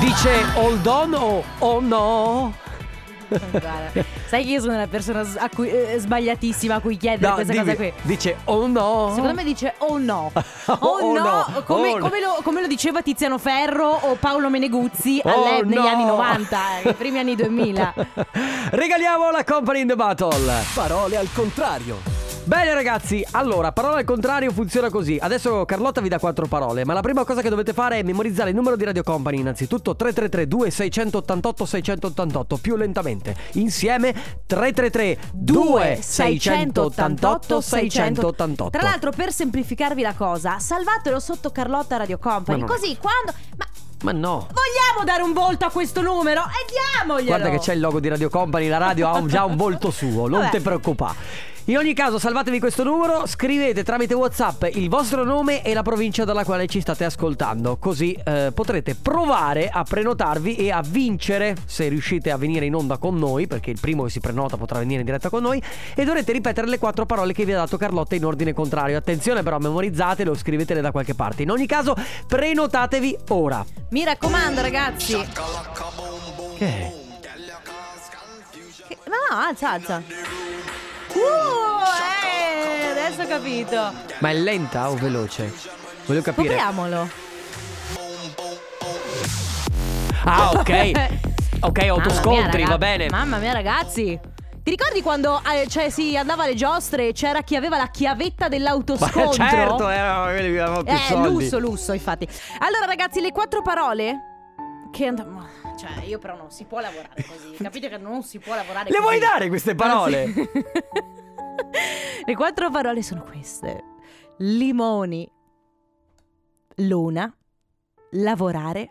Dice 0.00 0.42
hold 0.54 0.86
on 0.86 1.14
o 1.14 1.44
oh 1.58 1.80
no? 1.80 2.54
Guarda, 3.28 3.92
sai 4.26 4.44
che 4.44 4.50
io 4.50 4.60
sono 4.60 4.72
una 4.74 4.88
persona 4.88 5.20
a 5.36 5.48
cui- 5.54 5.68
eh, 5.70 5.98
sbagliatissima 5.98 6.76
a 6.76 6.80
cui 6.80 6.96
chiedere 6.96 7.32
questa 7.34 7.52
dimmi, 7.52 7.64
cosa 7.64 7.76
qui. 7.76 7.92
Dice 8.02 8.36
oh 8.44 8.66
no. 8.66 9.12
Secondo 9.14 9.34
me 9.34 9.44
dice 9.44 9.74
oh 9.78 9.98
no. 9.98 10.32
Oh, 10.66 10.78
Oh 10.80 11.12
no, 11.12 11.22
no, 11.22 11.62
come, 11.64 11.92
oh 11.92 11.98
no. 11.98 12.04
come 12.04 12.20
lo, 12.20 12.38
come 12.42 12.60
lo 12.60 12.66
diceva 12.66 13.02
Tiziano 13.02 13.38
Ferro 13.38 13.88
o 13.88 14.14
Paolo 14.14 14.48
Meneguzzi 14.50 15.20
Oh 15.24 15.44
negli 15.44 15.74
no. 15.74 15.86
anni 15.86 16.04
90, 16.04 16.58
eh, 16.78 16.84
nei 16.84 16.94
primi 16.94 17.18
anni 17.18 17.34
2000. 17.36 17.94
Regaliamo 18.70 19.30
la 19.30 19.44
Company 19.44 19.80
in 19.80 19.88
the 19.88 19.96
Battle. 19.96 20.62
Parole 20.74 21.16
al 21.16 21.28
contrario. 21.32 22.19
Bene 22.44 22.72
ragazzi, 22.74 23.24
allora, 23.32 23.70
parola 23.70 23.98
al 23.98 24.04
contrario 24.04 24.50
funziona 24.50 24.90
così. 24.90 25.16
Adesso 25.20 25.64
Carlotta 25.66 26.00
vi 26.00 26.08
dà 26.08 26.18
quattro 26.18 26.46
parole, 26.46 26.84
ma 26.84 26.94
la 26.94 27.00
prima 27.00 27.24
cosa 27.24 27.42
che 27.42 27.48
dovete 27.48 27.72
fare 27.72 27.98
è 27.98 28.02
memorizzare 28.02 28.50
il 28.50 28.56
numero 28.56 28.74
di 28.76 28.82
Radio 28.84 29.02
Company 29.04 29.38
innanzitutto 29.38 29.94
333 29.94 30.48
2688 30.48 31.64
688 31.66 32.56
più 32.56 32.74
lentamente. 32.76 33.36
Insieme 33.52 34.12
333 34.46 35.18
2688 35.32 37.60
688. 37.60 38.70
Tra 38.70 38.82
l'altro, 38.82 39.12
per 39.12 39.32
semplificarvi 39.32 40.02
la 40.02 40.14
cosa, 40.14 40.58
salvatelo 40.58 41.20
sotto 41.20 41.52
Carlotta 41.52 41.98
Radio 41.98 42.18
Company. 42.18 42.64
Così 42.64 42.96
quando. 43.00 43.32
Ma 43.58 43.66
Ma 44.02 44.12
no. 44.12 44.48
vogliamo 44.48 45.04
dare 45.04 45.22
un 45.22 45.32
volto 45.34 45.66
a 45.66 45.70
questo 45.70 46.00
numero? 46.02 46.40
E 46.40 46.64
diamoglielo! 46.96 47.26
Guarda 47.36 47.50
che 47.50 47.58
c'è 47.58 47.74
il 47.74 47.80
logo 47.80 48.00
di 48.00 48.08
Radio 48.08 48.28
Company, 48.28 48.66
la 48.66 48.78
radio 48.78 49.06
ha 49.08 49.16
un- 49.18 49.28
già 49.28 49.44
un 49.44 49.54
volto 49.56 49.90
suo, 49.92 50.26
non 50.26 50.40
Vabbè. 50.40 50.50
ti 50.56 50.60
preoccupare. 50.60 51.48
In 51.70 51.76
ogni 51.76 51.94
caso, 51.94 52.18
salvatevi 52.18 52.58
questo 52.58 52.82
numero, 52.82 53.28
scrivete 53.28 53.84
tramite 53.84 54.12
WhatsApp 54.12 54.64
il 54.72 54.88
vostro 54.88 55.22
nome 55.22 55.62
e 55.62 55.72
la 55.72 55.82
provincia 55.82 56.24
dalla 56.24 56.42
quale 56.42 56.66
ci 56.66 56.80
state 56.80 57.04
ascoltando. 57.04 57.76
Così 57.76 58.12
eh, 58.12 58.50
potrete 58.52 58.96
provare 58.96 59.68
a 59.68 59.84
prenotarvi 59.84 60.56
e 60.56 60.72
a 60.72 60.82
vincere 60.84 61.54
se 61.66 61.86
riuscite 61.86 62.32
a 62.32 62.36
venire 62.36 62.66
in 62.66 62.74
onda 62.74 62.98
con 62.98 63.16
noi, 63.16 63.46
perché 63.46 63.70
il 63.70 63.78
primo 63.80 64.02
che 64.02 64.10
si 64.10 64.18
prenota 64.18 64.56
potrà 64.56 64.80
venire 64.80 64.98
in 64.98 65.06
diretta 65.06 65.28
con 65.28 65.42
noi. 65.42 65.62
E 65.94 66.04
dovrete 66.04 66.32
ripetere 66.32 66.66
le 66.66 66.80
quattro 66.80 67.06
parole 67.06 67.32
che 67.32 67.44
vi 67.44 67.52
ha 67.52 67.58
dato 67.58 67.76
Carlotta 67.76 68.16
in 68.16 68.24
ordine 68.24 68.52
contrario. 68.52 68.98
Attenzione, 68.98 69.44
però, 69.44 69.58
memorizzatele 69.58 70.30
o 70.30 70.34
scrivetele 70.34 70.80
da 70.80 70.90
qualche 70.90 71.14
parte. 71.14 71.42
In 71.42 71.52
ogni 71.52 71.66
caso, 71.66 71.94
prenotatevi 72.26 73.16
ora. 73.28 73.64
Mi 73.90 74.02
raccomando, 74.02 74.60
ragazzi. 74.60 75.12
Che? 76.58 76.92
Che- 78.88 78.98
No, 79.04 79.14
no, 79.30 79.36
alza, 79.36 79.70
alza. 79.70 80.02
Uh, 81.12 81.59
eh, 81.82 82.86
adesso 82.90 83.22
ho 83.22 83.26
capito. 83.26 83.92
Ma 84.18 84.30
è 84.30 84.34
lenta 84.34 84.90
o 84.90 84.94
veloce? 84.96 85.52
Voglio 86.06 86.22
capire. 86.22 86.48
Scopriamolo. 86.48 87.08
Ah, 90.24 90.50
ok. 90.50 91.28
Ok, 91.62 91.78
autoscontri, 91.88 92.62
mia, 92.62 92.68
va 92.68 92.78
bene. 92.78 93.10
Mamma 93.10 93.36
mia, 93.36 93.52
ragazzi. 93.52 94.18
Ti 94.62 94.70
ricordi 94.70 95.02
quando 95.02 95.42
eh, 95.44 95.66
cioè, 95.68 95.90
si 95.90 96.16
andava 96.16 96.44
alle 96.44 96.54
giostre 96.54 97.08
e 97.08 97.12
c'era 97.12 97.42
chi 97.42 97.54
aveva 97.54 97.76
la 97.76 97.88
chiavetta 97.88 98.44
Ma 98.44 98.48
dell'autoscontro? 98.48 99.32
certo, 99.32 99.88
era 99.90 100.22
quelli 100.22 100.52
che 100.54 100.60
avevano 100.60 100.82
più 100.84 100.94
Eh, 100.94 100.98
soldi. 101.06 101.28
lusso, 101.28 101.58
lusso, 101.58 101.92
infatti. 101.92 102.26
Allora, 102.60 102.86
ragazzi, 102.86 103.20
le 103.20 103.30
quattro 103.30 103.60
parole 103.60 104.29
che 104.90 105.06
and- 105.06 105.46
Cioè, 105.78 106.04
io 106.04 106.18
però 106.18 106.36
non 106.36 106.50
si 106.50 106.64
può 106.64 106.80
lavorare 106.80 107.24
così. 107.26 107.56
Capite 107.62 107.88
che 107.88 107.98
non 107.98 108.22
si 108.22 108.38
può 108.38 108.54
lavorare 108.54 108.90
Le 108.90 108.96
così. 108.96 109.02
vuoi 109.02 109.18
dare 109.18 109.48
queste 109.48 109.74
parole? 109.74 110.22
Ah, 110.24 110.32
sì. 110.32 110.50
le 112.26 112.34
quattro 112.34 112.70
parole 112.70 113.02
sono 113.02 113.22
queste: 113.22 113.82
limoni, 114.38 115.30
luna, 116.76 117.32
lavorare, 118.12 118.90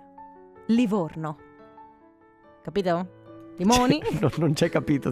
Livorno. 0.67 1.37
Capito? 2.63 3.17
Limoni? 3.57 4.01
No, 4.19 4.29
non 4.37 4.53
c'è 4.53 4.69
capito. 4.69 5.09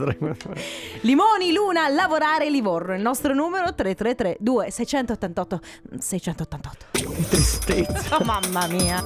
Limoni, 1.02 1.52
Luna, 1.52 1.90
lavorare, 1.90 2.50
Livorno. 2.50 2.94
Il 2.96 3.02
nostro 3.02 3.34
numero 3.34 3.74
333 3.76 4.38
2688 4.40 5.60
688. 6.00 6.86
Che 6.92 7.06
tristezza. 7.28 8.18
Oh, 8.18 8.24
mamma 8.24 8.68
mia. 8.68 9.04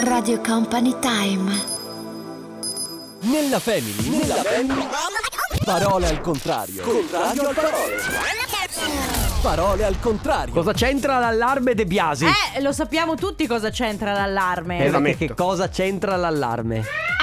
Radio 0.00 0.40
Company 0.40 0.96
Time. 0.98 1.62
Nella 3.20 3.58
family, 3.58 4.08
nella 4.08 4.34
family. 4.36 4.88
Parole 5.62 6.08
al 6.08 6.22
contrario. 6.22 6.82
Contrario 6.82 7.48
al 7.48 7.54
parole. 7.54 7.96
Parole 9.42 9.84
al 9.84 10.00
contrario. 10.00 10.54
Cosa 10.54 10.72
c'entra 10.72 11.18
l'allarme 11.18 11.74
De 11.74 11.84
Biasi? 11.84 12.24
Eh, 12.24 12.62
lo 12.62 12.72
sappiamo 12.72 13.14
tutti 13.14 13.46
cosa 13.46 13.68
c'entra 13.68 14.12
l'allarme. 14.12 14.86
Eh, 14.86 14.90
perché 14.90 15.16
che 15.16 15.34
cosa 15.34 15.68
c'entra 15.68 16.16
l'allarme? 16.16 16.82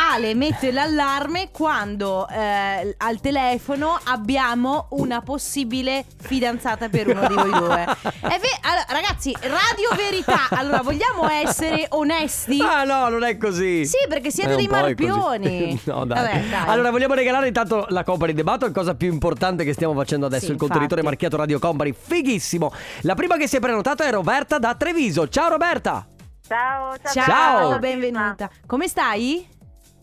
Ale 0.09 0.35
mette 0.35 0.71
l'allarme 0.71 1.49
quando 1.51 2.27
eh, 2.29 2.95
al 2.97 3.19
telefono 3.19 3.99
abbiamo 4.05 4.87
una 4.91 5.21
possibile 5.21 6.05
fidanzata 6.17 6.87
per 6.87 7.09
uno 7.09 7.27
di 7.27 7.33
voi 7.33 7.51
due. 7.51 7.83
È 8.21 8.39
ve- 8.39 8.57
allora, 8.61 8.85
ragazzi, 8.87 9.35
radio 9.41 9.89
verità. 9.95 10.47
Allora, 10.51 10.81
vogliamo 10.81 11.27
essere 11.29 11.87
onesti? 11.89 12.61
Ah 12.61 12.85
no, 12.85 13.09
non 13.09 13.23
è 13.23 13.37
così. 13.37 13.85
Sì, 13.85 13.97
perché 14.07 14.31
siete 14.31 14.55
dei 14.55 14.67
marpioni. 14.67 15.77
no, 15.85 16.05
dai. 16.05 16.17
Vabbè, 16.23 16.43
dai. 16.49 16.67
Allora, 16.67 16.89
vogliamo 16.89 17.13
regalare 17.13 17.47
intanto 17.47 17.85
la 17.89 18.03
Company 18.05 18.33
The 18.33 18.43
Battle, 18.43 18.71
cosa 18.71 18.95
più 18.95 19.11
importante 19.11 19.65
che 19.65 19.73
stiamo 19.73 19.93
facendo 19.93 20.25
adesso. 20.25 20.45
Sì, 20.45 20.51
il 20.51 20.57
contenitore 20.57 21.01
infatti. 21.01 21.21
marchiato 21.21 21.35
Radio 21.37 21.59
Company, 21.59 21.93
fighissimo. 21.93 22.71
La 23.01 23.15
prima 23.15 23.35
che 23.35 23.47
si 23.47 23.57
è 23.57 23.59
prenotata 23.59 24.05
è 24.05 24.11
Roberta 24.11 24.57
da 24.57 24.73
Treviso. 24.75 25.27
Ciao 25.27 25.49
Roberta. 25.49 26.05
Ciao, 26.47 26.95
ciao. 27.03 27.11
Ciao, 27.11 27.69
Ciao. 27.71 27.79
benvenuta. 27.79 28.49
Come 28.65 28.87
stai? 28.87 29.55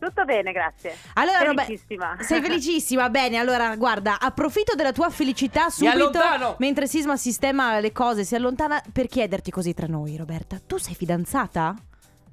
Tutto 0.05 0.25
bene, 0.27 0.53
grazie. 0.53 0.97
Allora, 1.15 1.39
Robe- 1.45 1.65
Felicissima. 1.65 2.17
sei 2.21 2.43
felicissima? 2.43 3.09
Bene, 3.09 3.39
allora 3.39 3.75
guarda, 3.77 4.19
approfitto 4.21 4.75
della 4.75 4.93
tua 4.93 5.09
felicità 5.09 5.71
subito 5.71 6.57
mentre 6.59 6.87
Sisma 6.87 7.17
sistema 7.17 7.81
le 7.81 7.93
cose, 7.93 8.25
si 8.25 8.35
allontana 8.35 8.83
per 8.93 9.07
chiederti 9.07 9.51
così 9.51 9.73
tra 9.73 9.87
noi, 9.87 10.17
Roberta. 10.17 10.59
Tu 10.65 10.77
sei 10.77 10.95
fidanzata? 10.95 11.75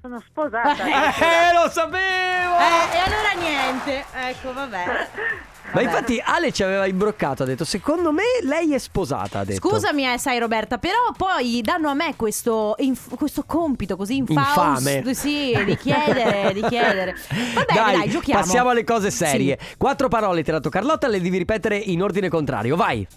Sono 0.01 0.19
sposata. 0.19 0.83
Eh, 0.83 1.53
lo 1.53 1.69
sapevo! 1.69 2.57
Eh, 2.57 2.95
e 2.95 2.99
allora 3.05 3.31
niente. 3.39 4.03
Ecco, 4.13 4.51
vabbè. 4.53 5.07
Ma 5.73 5.81
infatti 5.81 6.21
Ale 6.23 6.51
ci 6.51 6.63
aveva 6.63 6.85
imbroccato, 6.85 7.43
ha 7.43 7.45
detto 7.45 7.63
secondo 7.63 8.11
me 8.11 8.23
lei 8.43 8.73
è 8.73 8.77
sposata, 8.77 9.39
ha 9.39 9.45
detto. 9.45 9.69
Scusami, 9.69 10.11
eh, 10.13 10.17
sai 10.17 10.37
Roberta, 10.37 10.77
però 10.77 10.97
poi 11.15 11.61
danno 11.61 11.87
a 11.89 11.93
me 11.93 12.15
questo, 12.17 12.75
inf- 12.79 13.15
questo 13.15 13.43
compito 13.45 13.95
così 13.95 14.17
infausto, 14.17 14.89
Infame. 14.89 15.13
sì, 15.13 15.53
di 15.63 15.77
chiedere, 15.77 16.51
di 16.53 16.61
chiedere. 16.67 17.15
Va 17.53 17.63
bene, 17.63 17.97
dai, 17.99 18.09
giochiamo. 18.09 18.41
Passiamo 18.41 18.69
alle 18.69 18.83
cose 18.83 19.11
serie. 19.11 19.57
Quattro 19.77 20.09
parole 20.09 20.43
ti 20.43 20.49
ha 20.49 20.53
dato 20.53 20.69
Carlotta, 20.69 21.07
le 21.07 21.21
devi 21.21 21.37
ripetere 21.37 21.77
in 21.77 22.01
ordine 22.03 22.27
contrario. 22.27 22.75
Vai. 22.75 23.07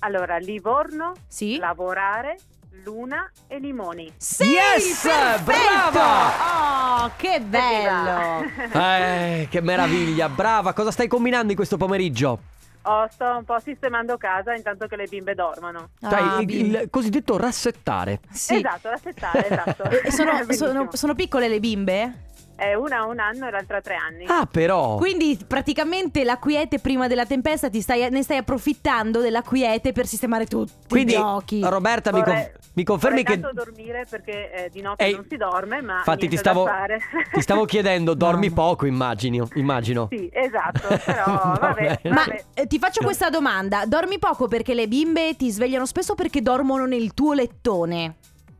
Allora, 0.00 0.36
Livorno, 0.36 1.12
Sì. 1.26 1.56
lavorare, 1.56 2.36
luna 2.84 3.30
e 3.46 3.58
limoni. 3.58 4.12
Sì, 4.16 4.44
Yes, 4.44 5.00
perfetto! 5.02 5.44
brava! 5.44 7.04
Oh, 7.04 7.10
che 7.16 7.40
bello! 7.40 8.44
Eh, 8.72 9.48
che 9.50 9.60
meraviglia, 9.60 10.28
brava. 10.28 10.72
Cosa 10.72 10.90
stai 10.90 11.08
combinando 11.08 11.50
in 11.50 11.56
questo 11.56 11.76
pomeriggio? 11.76 12.38
Oh, 12.82 13.08
sto 13.10 13.24
un 13.38 13.44
po' 13.44 13.58
sistemando 13.58 14.16
casa 14.16 14.54
intanto 14.54 14.86
che 14.86 14.94
le 14.94 15.06
bimbe 15.08 15.34
dormono. 15.34 15.88
Dai, 15.98 16.22
Ah, 16.22 16.38
il, 16.40 16.46
bimbi. 16.46 16.68
il 16.76 16.88
cosiddetto 16.88 17.36
rassettare. 17.36 18.20
Sì. 18.30 18.56
Esatto, 18.56 18.88
rassettare, 18.90 19.48
esatto. 19.50 19.84
Sono, 20.10 20.30
sono- 20.52 20.88
sono 20.92 21.14
piccole 21.16 21.48
le 21.48 21.58
bimbe? 21.58 22.12
Eh, 22.58 22.74
una 22.74 23.04
un 23.04 23.18
anno 23.18 23.46
e 23.46 23.50
l'altra 23.50 23.80
tre 23.82 23.96
anni. 23.96 24.24
Ah, 24.26 24.46
però. 24.50 24.96
Quindi 24.96 25.38
praticamente 25.46 26.24
la 26.24 26.38
quiete 26.38 26.78
prima 26.78 27.06
della 27.06 27.26
tempesta 27.26 27.68
ti 27.68 27.80
stai, 27.82 28.08
ne 28.10 28.22
stai 28.22 28.38
approfittando 28.38 29.20
della 29.20 29.42
quiete 29.42 29.92
per 29.92 30.06
sistemare 30.06 30.46
tutti 30.46 30.72
Quindi, 30.88 31.12
i 31.12 31.16
giochi. 31.16 31.60
Roberta, 31.62 32.12
mi, 32.12 32.20
Vorrei- 32.20 32.34
conf- 32.44 32.58
mi 32.74 32.84
confermi 32.84 33.22
che. 33.24 33.38
tanto 33.40 33.50
dormire 33.52 34.06
perché 34.08 34.52
eh, 34.52 34.70
di 34.70 34.80
notte 34.80 35.04
Ehi, 35.04 35.12
non 35.14 35.26
si 35.28 35.36
dorme, 35.36 35.82
ma 35.82 35.98
Infatti, 35.98 36.28
ti 36.28 36.36
stavo, 36.38 36.66
ti 37.32 37.40
stavo 37.42 37.64
chiedendo, 37.66 38.14
dormi 38.16 38.48
Mamma. 38.48 38.62
poco, 38.62 38.86
immagino. 38.86 39.48
immagino. 39.54 40.08
Sì, 40.10 40.30
esatto, 40.32 40.88
però 41.04 41.24
Va 41.26 41.58
vabbè, 41.60 41.98
bene. 42.02 42.14
Ma 42.14 42.24
vabbè. 42.24 42.44
eh, 42.54 42.66
ti 42.66 42.78
faccio 42.78 43.02
questa 43.04 43.28
domanda: 43.28 43.84
dormi 43.86 44.18
poco 44.18 44.48
perché 44.48 44.72
le 44.72 44.88
bimbe 44.88 45.36
ti 45.36 45.50
svegliano 45.50 45.84
spesso 45.84 46.14
perché 46.14 46.40
dormono 46.40 46.86
nel 46.86 47.12
tuo 47.12 47.34
lettone? 47.34 48.14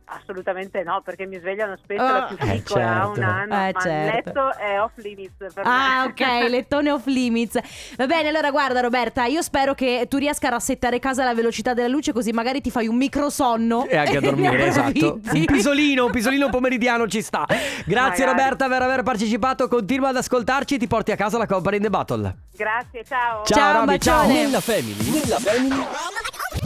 Assolutamente 0.09 0.83
no, 0.83 1.01
perché 1.03 1.25
mi 1.25 1.37
svegliano 1.37 1.75
spesso 1.83 2.01
Ah. 2.01 2.11
la 2.11 2.23
più 2.23 2.37
Eh, 2.39 2.51
piccola, 2.53 3.07
un 3.07 3.15
certo. 3.15 3.29
anno, 3.29 3.43
Eh, 3.43 3.73
ma 3.73 3.81
certo. 3.81 3.87
il 3.89 4.05
letto 4.05 4.55
è 4.57 4.81
off 4.81 4.91
limits 4.95 5.33
per 5.53 5.63
Ah, 5.65 6.03
me. 6.05 6.11
ok, 6.11 6.19
lettone 6.49 6.91
off 6.91 7.05
limits. 7.07 7.59
Va 7.97 8.05
bene, 8.05 8.29
allora 8.29 8.49
guarda 8.51 8.79
Roberta, 8.79 9.25
io 9.25 9.41
spero 9.41 9.73
che 9.73 10.05
tu 10.09 10.17
riesca 10.17 10.47
a 10.47 10.51
rassettare 10.51 10.99
casa 10.99 11.23
alla 11.23 11.33
velocità 11.33 11.73
della 11.73 11.89
luce 11.89 12.13
così 12.13 12.31
magari 12.31 12.61
ti 12.61 12.71
fai 12.71 12.87
un 12.87 12.95
microsonno 12.95 13.85
E 13.85 13.97
anche 13.97 14.17
a 14.17 14.21
dormire, 14.21 14.65
esatto. 14.67 15.19
Un 15.33 15.45
pisolino, 15.45 16.05
un 16.05 16.11
pisolino 16.11 16.49
pomeridiano 16.49 17.05
ci 17.07 17.21
sta. 17.21 17.45
Grazie 17.47 18.25
Magari. 18.25 18.25
Roberta 18.25 18.67
per 18.69 18.81
aver 18.81 19.03
partecipato. 19.03 19.67
Continua 19.67 20.09
ad 20.09 20.15
ascoltarci. 20.15 20.77
Ti 20.77 20.87
porti 20.87 21.11
a 21.11 21.15
casa 21.17 21.37
la 21.37 21.45
Company 21.47 21.75
in 21.77 21.83
the 21.83 21.89
Battle. 21.89 22.35
Grazie, 22.55 23.03
ciao. 23.03 23.43
Ciao, 23.43 23.57
Ciao, 23.57 23.73
un 23.81 23.85
Roby, 23.87 23.97
ciao. 23.99 24.27
Nella 24.27 24.61
family, 24.61 25.09
nella 25.11 25.37
family, 25.39 25.85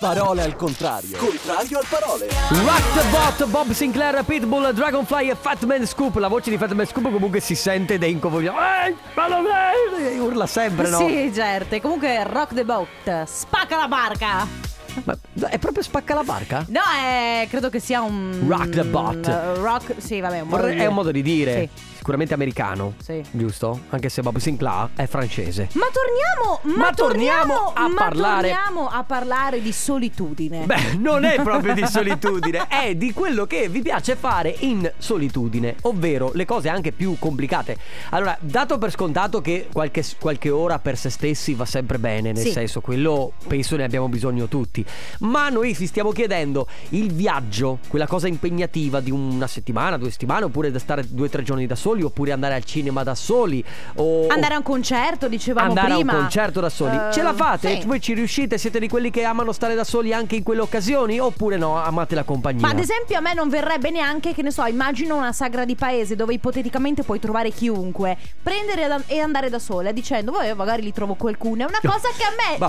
parole 0.01 0.41
al 0.41 0.55
contrario. 0.55 1.15
Contrario 1.15 1.77
al 1.77 1.85
parole. 1.87 2.27
Rock 2.49 2.93
the 2.95 3.07
Bot, 3.11 3.45
Bob 3.51 3.71
Sinclair, 3.71 4.23
Pitbull, 4.23 4.71
Dragonfly 4.71 5.29
e 5.29 5.35
Fatman 5.39 5.85
Scoop. 5.85 6.15
La 6.15 6.27
voce 6.27 6.49
di 6.49 6.57
Fatman 6.57 6.87
Scoop 6.87 7.11
comunque 7.11 7.39
si 7.39 7.53
sente 7.53 7.93
ed 7.93 8.03
è 8.03 8.07
fallo 9.13 9.43
bene! 9.43 10.17
Urla 10.17 10.47
sempre, 10.47 10.89
no? 10.89 10.97
Sì, 11.07 11.31
certo. 11.31 11.75
E 11.75 11.81
Comunque 11.81 12.23
rock 12.23 12.55
the 12.55 12.65
boat, 12.65 13.25
spacca 13.25 13.77
la 13.77 13.87
barca. 13.87 14.47
Ma 15.03 15.15
è 15.49 15.59
proprio 15.59 15.83
spacca 15.83 16.15
la 16.15 16.23
barca? 16.23 16.65
No, 16.69 16.81
è, 16.99 17.45
credo 17.47 17.69
che 17.69 17.79
sia 17.79 18.01
un 18.01 18.43
Rock 18.47 18.69
the 18.69 18.83
boat. 18.83 19.27
eh, 19.27 19.53
Rock, 19.57 19.93
sì, 19.97 20.19
vabbè, 20.19 20.39
un 20.39 20.47
modo 20.47 20.65
è 20.65 20.85
un 20.87 20.95
modo 20.95 21.11
di 21.11 21.21
dire. 21.21 21.69
Sì. 21.75 21.90
Sicuramente 22.01 22.33
americano. 22.33 22.95
Sì. 22.99 23.21
Giusto? 23.29 23.81
Anche 23.89 24.09
se 24.09 24.23
Bob 24.23 24.37
Sinclair 24.37 24.89
è 24.95 25.05
francese. 25.05 25.69
Ma 25.73 25.85
torniamo, 25.93 26.75
ma, 26.75 26.85
Ma 26.87 26.93
torniamo 26.95 27.71
a 27.75 27.87
ma 27.87 27.93
parlare- 27.95 28.49
torniamo 28.49 28.87
a 28.89 29.03
parlare 29.03 29.61
di 29.61 29.71
solitudine. 29.71 30.65
Beh, 30.65 30.95
non 30.97 31.25
è 31.25 31.39
proprio 31.43 31.75
di 31.75 31.85
solitudine, 31.85 32.65
è 32.67 32.95
di 32.95 33.13
quello 33.13 33.45
che 33.45 33.69
vi 33.69 33.83
piace 33.83 34.15
fare 34.15 34.55
in 34.61 34.91
solitudine, 34.97 35.75
ovvero 35.83 36.31
le 36.33 36.45
cose 36.45 36.69
anche 36.69 36.91
più 36.91 37.17
complicate. 37.19 37.77
Allora, 38.09 38.35
dato 38.41 38.79
per 38.79 38.89
scontato 38.89 39.39
che 39.39 39.67
qualche, 39.71 40.03
qualche 40.19 40.49
ora 40.49 40.79
per 40.79 40.97
se 40.97 41.11
stessi 41.11 41.53
va 41.53 41.65
sempre 41.65 41.99
bene, 41.99 42.31
nel 42.31 42.41
Sì. 42.45 42.51
senso 42.51 42.81
quello 42.81 43.33
penso 43.47 43.75
ne 43.75 43.83
abbiamo 43.83 44.09
bisogno 44.09 44.47
tutti, 44.47 44.83
ma 45.19 45.49
noi 45.49 45.75
ci 45.75 45.85
stiamo 45.85 46.11
chiedendo 46.11 46.65
il 46.89 47.13
viaggio, 47.13 47.77
quella 47.87 48.07
cosa 48.07 48.27
impegnativa 48.27 49.01
di 49.01 49.11
una 49.11 49.45
settimana, 49.45 49.97
due 49.99 50.09
settimane, 50.09 50.45
oppure 50.45 50.71
da 50.71 50.79
stare 50.79 51.05
due 51.07 51.27
o 51.27 51.29
tre 51.29 51.43
giorni 51.43 51.67
da 51.67 51.75
soli, 51.75 51.89
oppure 52.01 52.31
andare 52.31 52.53
al 52.55 52.63
cinema 52.63 53.03
da 53.03 53.15
soli, 53.15 53.63
o 53.95 54.27
Andare 54.27 54.53
a 54.53 54.57
un 54.57 54.63
concerto, 54.63 55.27
dicevamo 55.27 55.69
andare 55.69 55.93
prima. 55.93 56.11
a 56.11 56.15
un 56.15 56.21
concerto 56.21 56.59
da 56.59 56.69
soli. 56.69 56.95
Eh, 56.95 57.11
Ce 57.13 57.21
la 57.21 57.33
fate? 57.33 57.81
sì. 57.81 57.85
Voi 57.87 57.99
ci 57.99 58.13
riuscite? 58.13 58.57
Siete 58.57 58.79
di 58.79 58.87
quelli 58.87 59.11
che 59.11 59.23
amano 59.23 59.51
stare 59.51 59.75
da 59.75 59.83
soli 59.83 60.13
anche 60.13 60.35
in 60.35 60.43
quelle 60.43 60.61
occasioni? 60.61 61.19
Oppure 61.19 61.57
no, 61.57 61.81
amate 61.81 62.15
la 62.15 62.23
compagnia? 62.23 62.61
Ma 62.61 62.69
ad 62.71 62.79
esempio 62.79 63.17
a 63.17 63.21
me 63.21 63.33
non 63.33 63.49
verrebbe 63.49 63.89
neanche, 63.89 64.33
che 64.33 64.41
ne 64.41 64.51
so, 64.51 64.63
immagino 64.65 65.15
una 65.17 65.31
sagra 65.33 65.65
di 65.65 65.75
paese 65.75 66.15
dove 66.15 66.33
ipoteticamente 66.33 67.03
puoi 67.03 67.19
trovare 67.19 67.49
chiunque, 67.51 68.17
prendere 68.41 69.03
e 69.07 69.19
andare 69.19 69.49
da 69.49 69.59
sola 69.59 69.91
dicendo, 69.91 70.31
vabbè, 70.31 70.53
magari 70.53 70.81
li 70.81 70.93
trovo 70.93 71.15
qualcuno. 71.15 71.65
È 71.65 71.67
una 71.67 71.79
cosa 71.91 72.07
che 72.15 72.23
a 72.23 72.31
me, 72.51 72.57
Ma- 72.57 72.67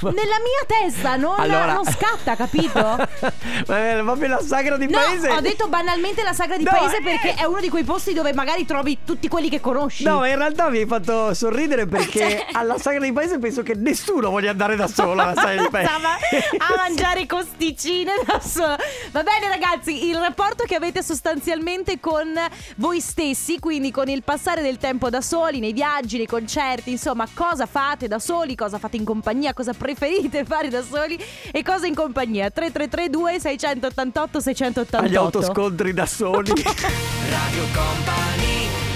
ma- 0.00 0.10
nella 0.10 0.36
mia 0.38 0.64
testa, 0.66 1.16
non, 1.16 1.34
Allora- 1.38 1.72
non 1.74 1.84
scatta, 1.84 2.36
capito? 2.36 2.80
Ma 3.66 4.02
proprio 4.02 4.28
la 4.28 4.40
sagra 4.40 4.76
di 4.76 4.86
No, 4.86 4.98
paese. 4.98 5.28
ho 5.30 5.40
detto 5.40 5.68
banalmente 5.68 6.22
la 6.22 6.32
sagra 6.32 6.56
di 6.56 6.64
No, 6.64 6.70
paese 6.70 6.98
eh. 6.98 7.02
perché 7.02 7.34
è 7.34 7.44
uno 7.44 7.60
di 7.60 7.68
quei 7.68 7.84
posti 7.84 8.12
dove 8.12 8.32
magari 8.32 8.61
trovi 8.64 8.98
tutti 9.04 9.28
quelli 9.28 9.48
che 9.48 9.60
conosci. 9.60 10.04
No, 10.04 10.24
in 10.24 10.36
realtà 10.36 10.68
mi 10.68 10.78
hai 10.78 10.86
fatto 10.86 11.34
sorridere 11.34 11.86
perché 11.86 12.20
Cioè- 12.30 12.46
alla 12.52 12.78
sagra 12.78 13.00
di 13.04 13.12
paese 13.12 13.38
penso 13.38 13.62
che 13.62 13.74
nessuno 13.74 14.30
voglia 14.30 14.50
andare 14.50 14.76
da 14.76 14.86
solo 14.86 15.20
alla 15.22 15.34
sagra 15.34 15.62
di 15.62 15.68
paese. 15.70 15.88
Stava 15.88 16.14
a 16.58 16.74
mangiare 16.76 17.26
costicine 17.26 18.12
da 18.26 18.40
solo. 18.40 18.76
Va 19.10 19.22
bene, 19.22 19.48
ragazzi, 19.48 20.08
il 20.08 20.16
rapporto 20.16 20.64
che 20.64 20.74
avete 20.74 21.02
sostanzialmente 21.02 22.00
con 22.00 22.32
voi 22.76 23.00
stessi, 23.00 23.58
quindi 23.58 23.90
con 23.90 24.08
il 24.08 24.22
passare 24.22 24.62
del 24.62 24.78
tempo 24.78 25.10
da 25.10 25.20
soli, 25.20 25.60
nei 25.60 25.72
viaggi, 25.72 26.16
nei 26.16 26.26
concerti, 26.26 26.90
insomma, 26.90 27.26
cosa 27.32 27.66
fate 27.66 28.08
da 28.08 28.18
soli, 28.18 28.54
cosa 28.54 28.78
fate 28.78 28.96
in 28.96 29.04
compagnia, 29.04 29.52
cosa 29.52 29.72
preferite 29.72 30.44
fare 30.46 30.68
da 30.68 30.82
soli 30.82 31.18
e 31.50 31.62
cosa 31.62 31.86
in 31.86 31.94
compagnia. 31.94 32.50
3332 32.50 33.40
688 33.40 34.40
688. 34.40 34.96
Agli 35.04 35.16
autoscontri 35.16 35.92
da 35.92 36.06
soli. 36.06 36.52
Radio 37.30 37.64
Company 37.72 38.31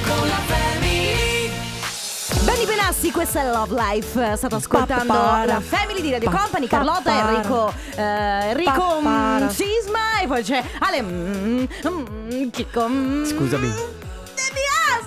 con 0.07 0.27
la 0.29 0.41
family 0.47 1.51
Benny 2.45 2.67
Benassi, 2.67 3.11
questa 3.11 3.41
è 3.43 3.51
Love 3.51 3.75
Life. 3.75 4.37
State 4.37 4.55
ascoltando 4.55 5.13
Papara. 5.13 5.45
la 5.55 5.61
Family 5.61 6.01
di 6.01 6.11
Radio 6.11 6.31
Pa- 6.31 6.39
Company, 6.39 6.67
Carlotta, 6.67 7.13
papara. 7.13 7.31
Enrico, 7.37 7.73
eh, 7.97 8.03
Enrico 8.51 9.01
mm, 9.01 9.47
Sisma 9.49 10.21
e 10.23 10.27
poi 10.27 10.43
c'è 10.43 10.63
Ale 10.79 11.03
mm, 11.03 11.65
mm, 11.89 12.49
Chicco. 12.51 12.89
mm, 12.89 13.25
Scusami. 13.25 13.95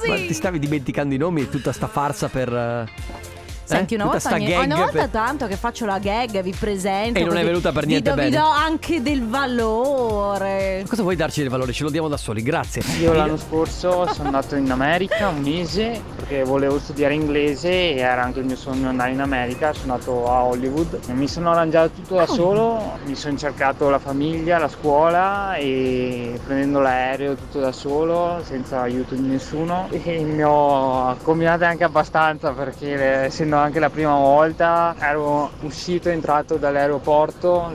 Ma 0.08 0.16
ti 0.16 0.34
stavi 0.34 0.60
dimenticando 0.60 1.14
i 1.14 1.18
nomi 1.18 1.42
e 1.42 1.50
tutta 1.50 1.72
sta 1.74 1.88
farsa 1.88 2.28
per. 2.30 2.54
eh? 2.54 3.29
Senti, 3.70 3.94
Eh? 3.94 3.98
una 3.98 4.06
volta, 4.06 4.34
ogni- 4.34 4.52
una 4.52 4.76
volta 4.78 4.92
per- 4.92 5.08
tanto 5.10 5.46
che 5.46 5.56
faccio 5.56 5.86
la 5.86 6.00
gag, 6.00 6.42
vi 6.42 6.56
presento. 6.58 7.20
E 7.20 7.24
non 7.24 7.38
è 7.38 7.44
venuta 7.46 7.72
per 7.72 7.84
vi 7.84 7.90
niente 7.92 8.10
do, 8.10 8.16
vi 8.16 8.22
bene. 8.30 8.36
do 8.38 8.46
anche 8.48 9.02
del 9.04 9.24
valore. 9.28 10.84
Cosa 10.88 11.04
vuoi 11.04 11.16
darci 11.16 11.42
del 11.42 11.50
valore? 11.52 11.72
Ce 11.72 11.84
lo 11.84 11.92
diamo 11.92 12.08
da 12.08 12.18
soli, 12.18 12.42
grazie. 12.42 12.82
Io 13.00 13.14
l'anno 13.14 13.38
scorso 13.38 14.08
sono 14.12 14.26
andato 14.30 14.56
in 14.56 14.72
America 14.72 15.28
un 15.28 15.42
mese 15.42 16.02
perché 16.16 16.44
volevo 16.44 16.80
studiare 16.80 17.14
inglese 17.14 17.70
e 17.94 17.98
era 17.98 18.24
anche 18.24 18.40
il 18.40 18.46
mio 18.46 18.56
sogno 18.56 18.90
andare 18.90 19.12
in 19.12 19.22
America, 19.22 19.72
sono 19.74 19.94
andato 19.94 20.28
a 20.32 20.44
Hollywood. 20.46 21.00
Mi 21.14 21.28
sono 21.28 21.52
arrangiato 21.52 21.92
tutto 21.92 22.16
da 22.16 22.26
solo, 22.26 22.98
mi 23.06 23.14
sono 23.16 23.38
cercato 23.38 23.90
la 23.90 24.00
famiglia, 24.00 24.58
la 24.58 24.68
scuola 24.68 25.56
e 25.56 26.40
prendendo 26.44 26.80
l'aereo 26.80 27.36
tutto 27.36 27.60
da 27.60 27.72
solo, 27.72 28.42
senza 28.44 28.82
aiuto 28.82 29.14
di 29.16 29.28
nessuno 29.28 29.88
e 29.92 30.20
mi 30.24 30.44
ho 30.44 31.16
combinato 31.22 31.66
anche 31.66 31.84
abbastanza 31.84 32.52
perché 32.52 33.26
essendo 33.26 33.58
anche 33.60 33.80
la 33.80 33.90
prima 33.90 34.16
volta 34.16 34.96
ero 35.00 35.52
uscito 35.62 36.10
e 36.10 36.14
entrato 36.14 36.56
dall'aeroporto 36.58 37.72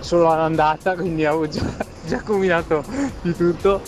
solo 0.00 0.30
all'andata, 0.30 0.94
quindi 0.94 1.24
avevo 1.24 1.48
già, 1.48 1.62
già 2.06 2.20
combinato 2.22 2.84
di 3.22 3.34
tutto. 3.34 3.80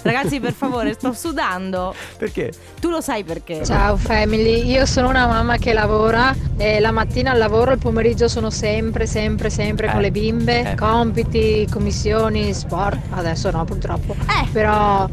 Ragazzi, 0.00 0.38
per 0.38 0.52
favore, 0.54 0.92
sto 0.94 1.12
sudando. 1.12 1.92
Perché? 2.16 2.52
Tu 2.80 2.88
lo 2.88 3.00
sai 3.00 3.24
perché. 3.24 3.64
Ciao 3.64 3.96
family, 3.96 4.64
io 4.64 4.86
sono 4.86 5.08
una 5.08 5.26
mamma 5.26 5.56
che 5.56 5.72
lavora 5.72 6.32
e 6.56 6.78
la 6.78 6.92
mattina 6.92 7.32
al 7.32 7.38
lavoro, 7.38 7.72
il 7.72 7.78
pomeriggio 7.78 8.28
sono 8.28 8.48
sempre, 8.48 9.06
sempre, 9.06 9.50
sempre 9.50 9.88
Eh, 9.88 9.90
con 9.90 10.00
le 10.00 10.10
bimbe, 10.12 10.70
eh. 10.70 10.74
compiti, 10.76 11.66
commissioni, 11.70 12.54
sport, 12.54 12.98
adesso 13.10 13.50
no 13.50 13.64
purtroppo, 13.64 14.14
Eh. 14.20 14.48
però 14.52 15.08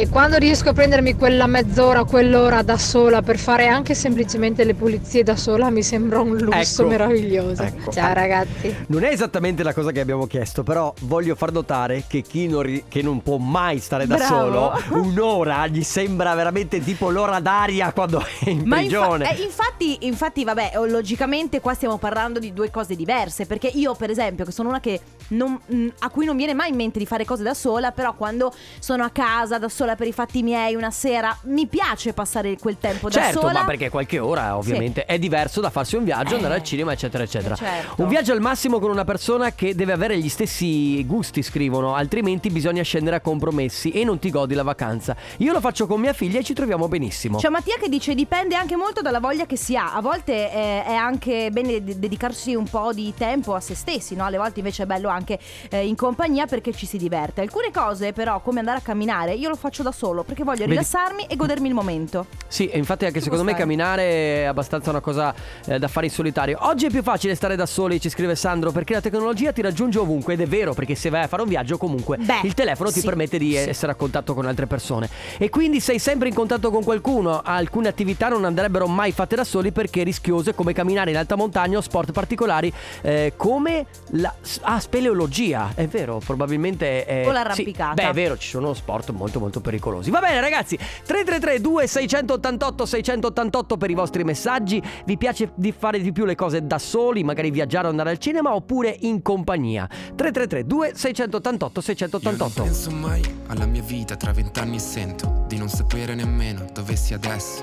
e 0.00 0.08
quando 0.08 0.36
riesco 0.36 0.68
a 0.68 0.72
prendermi 0.72 1.16
quella 1.16 1.48
mezz'ora, 1.48 2.04
quell'ora 2.04 2.62
da 2.62 2.78
sola 2.78 3.20
per 3.20 3.36
fare 3.36 3.66
anche 3.66 3.96
semplicemente 3.96 4.62
le 4.62 4.74
pulizie 4.74 5.24
da 5.24 5.34
sola 5.34 5.70
mi 5.70 5.82
sembra 5.82 6.20
un 6.20 6.36
lusso 6.36 6.82
Ecco. 6.82 6.90
meraviglioso. 6.90 7.62
Ecco. 7.64 7.90
Ciao 7.90 8.12
ragazzi. 8.12 8.72
Non 8.86 9.02
è 9.02 9.08
esattamente 9.10 9.64
la 9.64 9.74
cosa 9.74 9.90
che 9.90 9.98
abbiamo 9.98 10.28
chiesto, 10.28 10.62
però 10.62 10.94
voglio 11.00 11.34
far 11.34 11.50
notare 11.50 12.04
che 12.06 12.22
chi 12.22 12.46
non, 12.46 12.62
ri- 12.62 12.84
che 12.86 13.02
non 13.02 13.24
può 13.24 13.38
mai 13.38 13.80
stare 13.80 14.06
da 14.06 14.14
Bravo. 14.14 14.36
solo, 14.36 14.72
un'ora 15.00 15.66
gli 15.66 15.82
sembra 15.82 16.32
veramente 16.34 16.78
tipo 16.80 17.10
l'ora 17.10 17.40
d'aria 17.40 17.90
quando 17.90 18.20
è 18.20 18.50
in 18.50 18.62
Ma 18.66 18.78
infa- 18.78 19.00
prigione. 19.00 19.36
eh, 19.36 19.42
infatti, 19.42 19.96
infatti, 20.06 20.44
vabbè, 20.44 20.74
oh, 20.76 20.86
logicamente 20.86 21.60
qua 21.60 21.74
stiamo 21.74 21.98
parlando 21.98 22.38
di 22.38 22.52
due 22.52 22.70
cose 22.70 22.94
diverse. 22.94 23.46
Perché 23.46 23.66
io, 23.66 23.96
per 23.96 24.10
esempio, 24.10 24.44
che 24.44 24.52
sono 24.52 24.68
una 24.68 24.78
che 24.78 25.00
non- 25.28 25.58
mh, 25.64 25.86
a 26.00 26.10
cui 26.10 26.24
non 26.24 26.36
viene 26.36 26.54
mai 26.54 26.70
in 26.70 26.76
mente 26.76 26.98
di 26.98 27.06
fare 27.06 27.24
cose 27.24 27.42
da 27.42 27.54
sola, 27.54 27.92
però 27.92 28.14
quando 28.14 28.52
sono 28.78 29.04
a 29.04 29.10
casa 29.10 29.58
da 29.58 29.68
sola 29.68 29.94
per 29.96 30.06
i 30.06 30.12
fatti 30.12 30.42
miei 30.42 30.74
una 30.74 30.90
sera, 30.90 31.36
mi 31.44 31.66
piace 31.66 32.12
passare 32.12 32.56
quel 32.58 32.78
tempo 32.78 33.08
da 33.08 33.20
Certo, 33.20 33.40
sola. 33.40 33.52
ma 33.60 33.64
perché 33.64 33.90
qualche 33.90 34.18
ora 34.18 34.56
ovviamente 34.56 35.04
è 35.04 35.18
diverso 35.18 35.60
da 35.60 35.70
farsi 35.70 35.96
un 35.96 36.04
viaggio, 36.04 36.36
andare 36.36 36.54
al 36.54 36.62
cinema, 36.62 36.92
eccetera, 36.92 37.22
eccetera. 37.24 37.54
certo. 37.54 38.02
Un 38.02 38.08
viaggio 38.08 38.32
al 38.32 38.40
massimo 38.40 38.78
con 38.78 38.90
una 38.90 39.04
persona 39.04 39.52
che 39.52 39.74
deve 39.74 39.92
avere 39.92 40.18
gli 40.18 40.28
stessi 40.28 41.04
gusti, 41.06 41.42
scrivono, 41.42 41.94
altrimenti 41.94 42.50
bisogna 42.50 42.82
scendere 42.82 43.16
a 43.16 43.20
compromessi 43.20 43.90
e 43.90 44.04
non 44.04 44.18
ti 44.18 44.30
godi 44.30 44.54
la 44.54 44.62
vacanza. 44.62 45.16
Io 45.38 45.52
lo 45.52 45.60
faccio 45.60 45.86
con 45.86 46.00
mia 46.00 46.12
figlia 46.12 46.38
e 46.38 46.44
ci 46.44 46.54
troviamo 46.54 46.88
benissimo. 46.88 47.38
C'è 47.38 47.48
Mattia 47.48 47.76
che 47.80 47.88
dice 47.88 48.14
dipende 48.14 48.54
anche 48.54 48.76
molto 48.76 49.02
dalla 49.02 49.20
voglia 49.20 49.46
che 49.46 49.56
si 49.56 49.76
ha. 49.76 49.94
A 49.94 50.00
volte 50.00 50.32
eh, 50.52 50.84
è 50.84 50.94
anche 50.94 51.50
bene 51.50 51.82
de- 51.82 51.98
dedicarsi 51.98 52.54
un 52.54 52.68
po' 52.68 52.92
di 52.92 53.12
tempo 53.16 53.54
a 53.54 53.60
se 53.60 53.74
stessi, 53.74 54.14
no? 54.14 54.24
Alle 54.24 54.38
volte 54.38 54.60
invece 54.60 54.84
è 54.84 54.86
bello 54.86 55.08
anche 55.08 55.16
eh, 55.26 55.86
in 55.86 55.96
compagnia 55.96 56.46
perché 56.46 56.72
ci 56.72 56.86
si 56.86 56.96
diverte. 56.96 57.40
Alcune 57.40 57.70
cose 57.72 58.12
però, 58.12 58.40
come 58.40 58.58
andare 58.58 58.78
a 58.78 58.80
camminare, 58.80 59.34
io 59.34 59.48
lo 59.48 59.56
faccio 59.56 59.82
da 59.82 59.92
solo 59.92 60.22
perché 60.22 60.44
voglio 60.44 60.60
Vedi- 60.60 60.72
rilassarmi 60.72 61.26
e 61.26 61.36
godermi 61.36 61.68
il 61.68 61.74
momento. 61.74 62.26
Sì, 62.46 62.68
e 62.68 62.78
infatti 62.78 63.04
anche 63.04 63.18
Tu 63.18 63.24
secondo 63.24 63.44
me 63.44 63.50
sai. 63.50 63.60
camminare 63.60 64.02
è 64.02 64.44
abbastanza 64.44 64.90
una 64.90 65.00
cosa 65.00 65.34
eh, 65.66 65.78
da 65.78 65.88
fare 65.88 66.06
in 66.06 66.12
solitario. 66.12 66.58
Oggi 66.62 66.86
è 66.86 66.90
più 66.90 67.02
facile 67.02 67.34
stare 67.34 67.56
da 67.56 67.66
soli, 67.66 68.00
ci 68.00 68.08
scrive 68.08 68.34
Sandro, 68.34 68.72
perché 68.72 68.94
la 68.94 69.00
tecnologia 69.00 69.52
ti 69.52 69.62
raggiunge 69.62 69.98
ovunque 69.98 70.34
ed 70.34 70.40
è 70.40 70.46
vero, 70.46 70.74
perché 70.74 70.94
se 70.94 71.10
vai 71.10 71.22
a 71.24 71.26
fare 71.26 71.42
un 71.42 71.48
viaggio 71.48 71.76
comunque 71.78 72.16
Beh, 72.18 72.40
il 72.44 72.54
telefono 72.54 72.90
ti 72.90 73.00
sì, 73.00 73.06
permette 73.06 73.38
di 73.38 73.50
sì. 73.50 73.56
essere 73.56 73.92
a 73.92 73.94
contatto 73.94 74.34
con 74.34 74.46
altre 74.46 74.66
persone. 74.66 75.08
E 75.38 75.50
quindi 75.50 75.80
sei 75.80 75.98
sempre 75.98 76.28
in 76.28 76.34
contatto 76.34 76.70
con 76.70 76.82
qualcuno. 76.82 77.40
Alcune 77.44 77.88
attività 77.88 78.28
non 78.28 78.44
andrebbero 78.44 78.86
mai 78.86 79.12
fatte 79.12 79.36
da 79.36 79.44
soli 79.44 79.72
perché 79.72 80.02
rischiose 80.02 80.54
come 80.54 80.72
camminare 80.72 81.10
in 81.10 81.16
alta 81.16 81.36
montagna 81.36 81.78
o 81.78 81.80
sport 81.80 82.12
particolari 82.12 82.72
eh, 83.02 83.34
come 83.36 83.86
la 84.12 84.34
ah, 84.62 84.80
speleologia. 85.08 85.72
È 85.74 85.86
vero, 85.86 86.20
probabilmente 86.24 87.04
è 87.04 87.26
O 87.26 87.32
l'arrampicata. 87.32 87.94
Sì, 87.96 88.02
beh, 88.02 88.10
è 88.10 88.12
vero, 88.12 88.36
ci 88.36 88.48
sono 88.48 88.74
sport 88.74 89.10
molto 89.10 89.40
molto 89.40 89.60
pericolosi. 89.60 90.10
Va 90.10 90.20
bene 90.20 90.40
ragazzi, 90.40 90.76
333 90.76 91.60
2688 91.60 92.86
688 92.86 93.76
per 93.76 93.90
i 93.90 93.94
vostri 93.94 94.24
messaggi. 94.24 94.82
Vi 95.04 95.16
piace 95.16 95.52
di 95.54 95.72
fare 95.72 96.00
di 96.00 96.12
più 96.12 96.24
le 96.24 96.34
cose 96.34 96.66
da 96.66 96.78
soli, 96.78 97.24
magari 97.24 97.50
viaggiare 97.50 97.86
o 97.86 97.90
andare 97.90 98.10
al 98.10 98.18
cinema 98.18 98.54
oppure 98.54 98.94
in 99.00 99.22
compagnia? 99.22 99.86
333 99.86 100.66
2688 100.66 101.80
688. 101.80 102.52
Non 102.60 102.66
penso 102.68 102.90
mai 102.90 103.22
alla 103.46 103.66
mia 103.66 103.82
vita 103.82 104.16
tra 104.16 104.32
vent'anni 104.32 104.76
e 104.76 104.80
sento 104.80 105.44
di 105.46 105.56
non 105.56 105.68
sapere 105.68 106.14
nemmeno 106.14 106.66
dove 106.72 106.96
sia 106.96 107.16
adesso. 107.16 107.62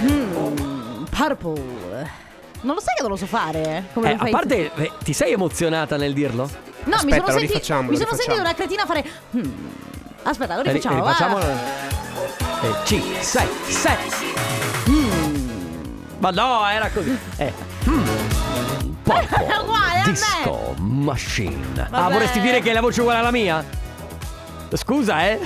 Mm, 0.00 1.04
purple. 1.10 2.31
Non 2.62 2.74
lo 2.74 2.80
sai 2.80 2.94
che 2.96 3.02
non 3.02 3.10
lo 3.10 3.16
so 3.16 3.26
fare? 3.26 3.62
eh? 3.62 3.82
Come 3.92 4.08
Eh, 4.08 4.10
lo 4.12 4.16
a 4.16 4.22
fai? 4.22 4.30
parte, 4.30 4.70
eh, 4.74 4.92
ti 5.02 5.12
sei 5.12 5.32
emozionata 5.32 5.96
nel 5.96 6.12
dirlo? 6.12 6.44
No, 6.84 6.98
mi 7.04 7.12
Aspetta, 7.12 7.16
sono, 7.16 7.32
lo 7.32 7.38
senti- 7.46 7.72
mi 7.90 7.96
sono 7.96 8.14
sentita 8.14 8.40
una 8.40 8.54
cretina 8.54 8.86
fare. 8.86 9.04
hmm. 9.36 9.50
Aspetta, 10.22 10.56
lo 10.56 10.62
rifacciamo. 10.62 11.00
va. 11.02 11.10
rifacciamolo. 11.10 11.44
Eh, 12.62 12.82
C, 12.84 13.00
6, 13.20 13.48
7. 13.68 13.98
Ma 16.18 16.30
no, 16.30 16.68
era 16.68 16.88
così. 16.90 17.18
Eh. 17.36 17.52
Mm. 17.88 18.04
Purple 19.02 19.46
È 19.46 19.56
uguale 19.56 19.98
a 19.98 20.06
me. 20.06 20.12
Disco 20.12 20.74
Machine. 20.78 21.88
Ah, 21.90 22.00
Vabbè. 22.02 22.12
vorresti 22.12 22.40
dire 22.40 22.60
che 22.60 22.72
la 22.72 22.80
voce 22.80 22.98
è 22.98 23.00
uguale 23.00 23.18
alla 23.18 23.32
mia? 23.32 23.64
Scusa, 24.74 25.28
eh. 25.28 25.40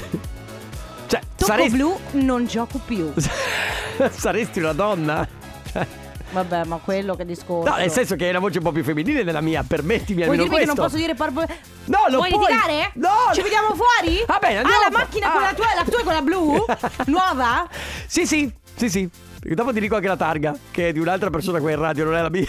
Cioè, 1.06 1.20
Tocco 1.36 1.44
saresti, 1.50 1.76
blu, 1.76 1.98
non 2.12 2.44
gioco 2.46 2.78
più. 2.84 3.10
saresti 4.10 4.58
una 4.60 4.72
donna? 4.72 5.26
Cioè, 5.72 5.86
Vabbè, 6.30 6.64
ma 6.64 6.76
quello 6.78 7.14
che 7.14 7.24
discorso. 7.24 7.70
No, 7.70 7.76
nel 7.76 7.90
senso 7.90 8.16
che 8.16 8.24
hai 8.24 8.30
una 8.30 8.40
voce 8.40 8.58
un 8.58 8.64
po' 8.64 8.72
più 8.72 8.82
femminile 8.84 9.24
della 9.24 9.40
mia, 9.40 9.64
permettimi 9.66 10.22
Vuoi 10.24 10.36
almeno 10.38 10.42
dirmi 10.42 10.58
che 10.58 10.64
questo. 10.64 10.74
non 10.74 10.84
posso 10.90 10.96
dire 10.96 11.14
purple? 11.14 11.58
No, 11.84 11.98
non 12.08 12.16
Vuoi 12.16 12.30
puoi. 12.30 12.46
litigare? 12.52 12.90
No, 12.94 13.32
Ci 13.32 13.42
vediamo 13.42 13.68
fuori? 13.74 14.22
Va 14.26 14.38
bene, 14.40 14.58
andiamo 14.58 14.80
Ah, 14.80 14.90
la 14.90 14.98
macchina 14.98 15.28
ah. 15.28 15.30
quella 15.32 15.54
tua, 15.54 15.66
la 15.76 15.84
tua 15.84 16.00
è 16.00 16.02
quella 16.02 16.22
blu? 16.22 16.64
Nuova? 17.06 17.68
Sì, 18.06 18.26
sì, 18.26 18.52
sì, 18.74 18.90
sì. 18.90 19.08
Dopo 19.40 19.72
ti 19.72 19.78
dico 19.80 19.94
anche 19.94 20.08
la 20.08 20.16
targa, 20.16 20.56
che 20.72 20.88
è 20.88 20.92
di 20.92 20.98
un'altra 20.98 21.30
persona 21.30 21.60
qua 21.60 21.70
in 21.70 21.78
radio, 21.78 22.04
non 22.04 22.16
è 22.16 22.22
la 22.22 22.30
mia. 22.30 22.46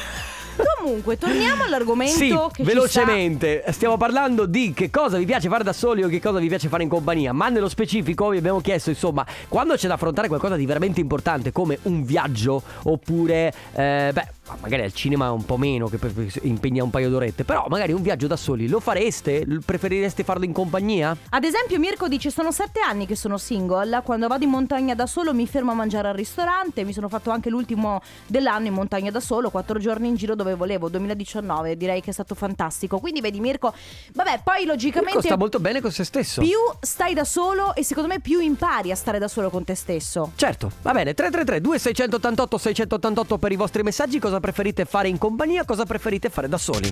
Comunque, 0.87 1.17
torniamo 1.17 1.65
all'argomento 1.65 2.15
Sì, 2.15 2.33
che 2.53 2.63
velocemente. 2.63 3.61
Stiamo 3.71 3.97
parlando 3.97 4.45
di 4.45 4.71
che 4.73 4.89
cosa 4.89 5.17
vi 5.17 5.25
piace 5.25 5.49
fare 5.49 5.61
da 5.61 5.73
soli 5.73 6.01
o 6.01 6.07
che 6.07 6.21
cosa 6.21 6.39
vi 6.39 6.47
piace 6.47 6.69
fare 6.69 6.83
in 6.83 6.87
compagnia. 6.87 7.33
Ma 7.33 7.49
nello 7.49 7.67
specifico 7.67 8.29
vi 8.29 8.37
abbiamo 8.37 8.61
chiesto, 8.61 8.89
insomma, 8.89 9.25
quando 9.49 9.75
c'è 9.75 9.89
da 9.89 9.95
affrontare 9.95 10.29
qualcosa 10.29 10.55
di 10.55 10.65
veramente 10.65 11.01
importante, 11.01 11.51
come 11.51 11.77
un 11.83 12.05
viaggio, 12.05 12.63
oppure, 12.83 13.53
eh, 13.73 14.11
beh, 14.13 14.27
magari 14.59 14.83
al 14.83 14.93
cinema 14.93 15.31
un 15.31 15.45
po' 15.45 15.57
meno, 15.57 15.87
che 15.87 15.99
impegna 16.43 16.83
un 16.83 16.89
paio 16.89 17.09
d'orette. 17.09 17.43
Però 17.43 17.65
magari 17.69 17.91
un 17.91 18.01
viaggio 18.01 18.27
da 18.27 18.35
soli 18.35 18.67
lo 18.67 18.79
fareste? 18.79 19.45
Preferireste 19.65 20.23
farlo 20.23 20.45
in 20.45 20.53
compagnia? 20.53 21.15
Ad 21.29 21.43
esempio, 21.43 21.79
Mirko 21.79 22.07
dice: 22.07 22.31
Sono 22.31 22.51
sette 22.51 22.79
anni 22.79 23.05
che 23.05 23.15
sono 23.15 23.37
single. 23.37 24.01
Quando 24.03 24.27
vado 24.27 24.43
in 24.43 24.49
montagna 24.49 24.95
da 24.95 25.05
solo 25.05 25.33
mi 25.33 25.47
fermo 25.47 25.71
a 25.71 25.75
mangiare 25.75 26.09
al 26.09 26.15
ristorante. 26.15 26.83
Mi 26.83 26.93
sono 26.93 27.09
fatto 27.09 27.29
anche 27.29 27.49
l'ultimo 27.49 28.01
dell'anno 28.25 28.67
in 28.67 28.73
montagna 28.73 29.11
da 29.11 29.19
solo, 29.19 29.49
quattro 29.49 29.79
giorni 29.79 30.07
in 30.07 30.15
giro 30.15 30.35
dove 30.35 30.55
volevo, 30.55 30.89
2019. 30.89 31.77
Direi 31.77 32.01
che 32.01 32.11
è 32.11 32.13
stato 32.13 32.35
fantastico. 32.35 32.99
Quindi, 32.99 33.21
vedi, 33.21 33.39
Mirko, 33.39 33.73
vabbè, 34.13 34.41
poi 34.43 34.65
logicamente. 34.65 35.15
Mirko 35.15 35.27
sta 35.27 35.37
molto 35.37 35.59
bene 35.59 35.81
con 35.81 35.91
se 35.91 36.03
stesso. 36.03 36.41
Più 36.41 36.57
stai 36.79 37.13
da 37.13 37.23
solo 37.23 37.75
e 37.75 37.83
secondo 37.83 38.09
me 38.09 38.19
più 38.19 38.39
impari 38.39 38.91
a 38.91 38.95
stare 38.95 39.19
da 39.19 39.27
solo 39.27 39.49
con 39.49 39.63
te 39.63 39.75
stesso. 39.75 40.31
Certo, 40.35 40.71
va 40.81 40.91
bene, 40.91 41.13
333 41.13 41.61
2688 41.61 42.57
688 42.57 43.37
per 43.37 43.51
i 43.51 43.55
vostri 43.55 43.83
messaggi, 43.83 44.19
cosa 44.19 44.36
preferite 44.39 44.85
fare 44.85 45.07
in 45.07 45.17
compagnia, 45.17 45.65
cosa 45.65 45.85
preferite 45.85 46.29
fare 46.29 46.47
da 46.47 46.57
soli? 46.57 46.89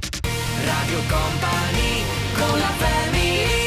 Radio 0.65 0.99
Company 1.07 2.03
con 2.33 2.59
la 2.59 2.65
family 2.65 3.65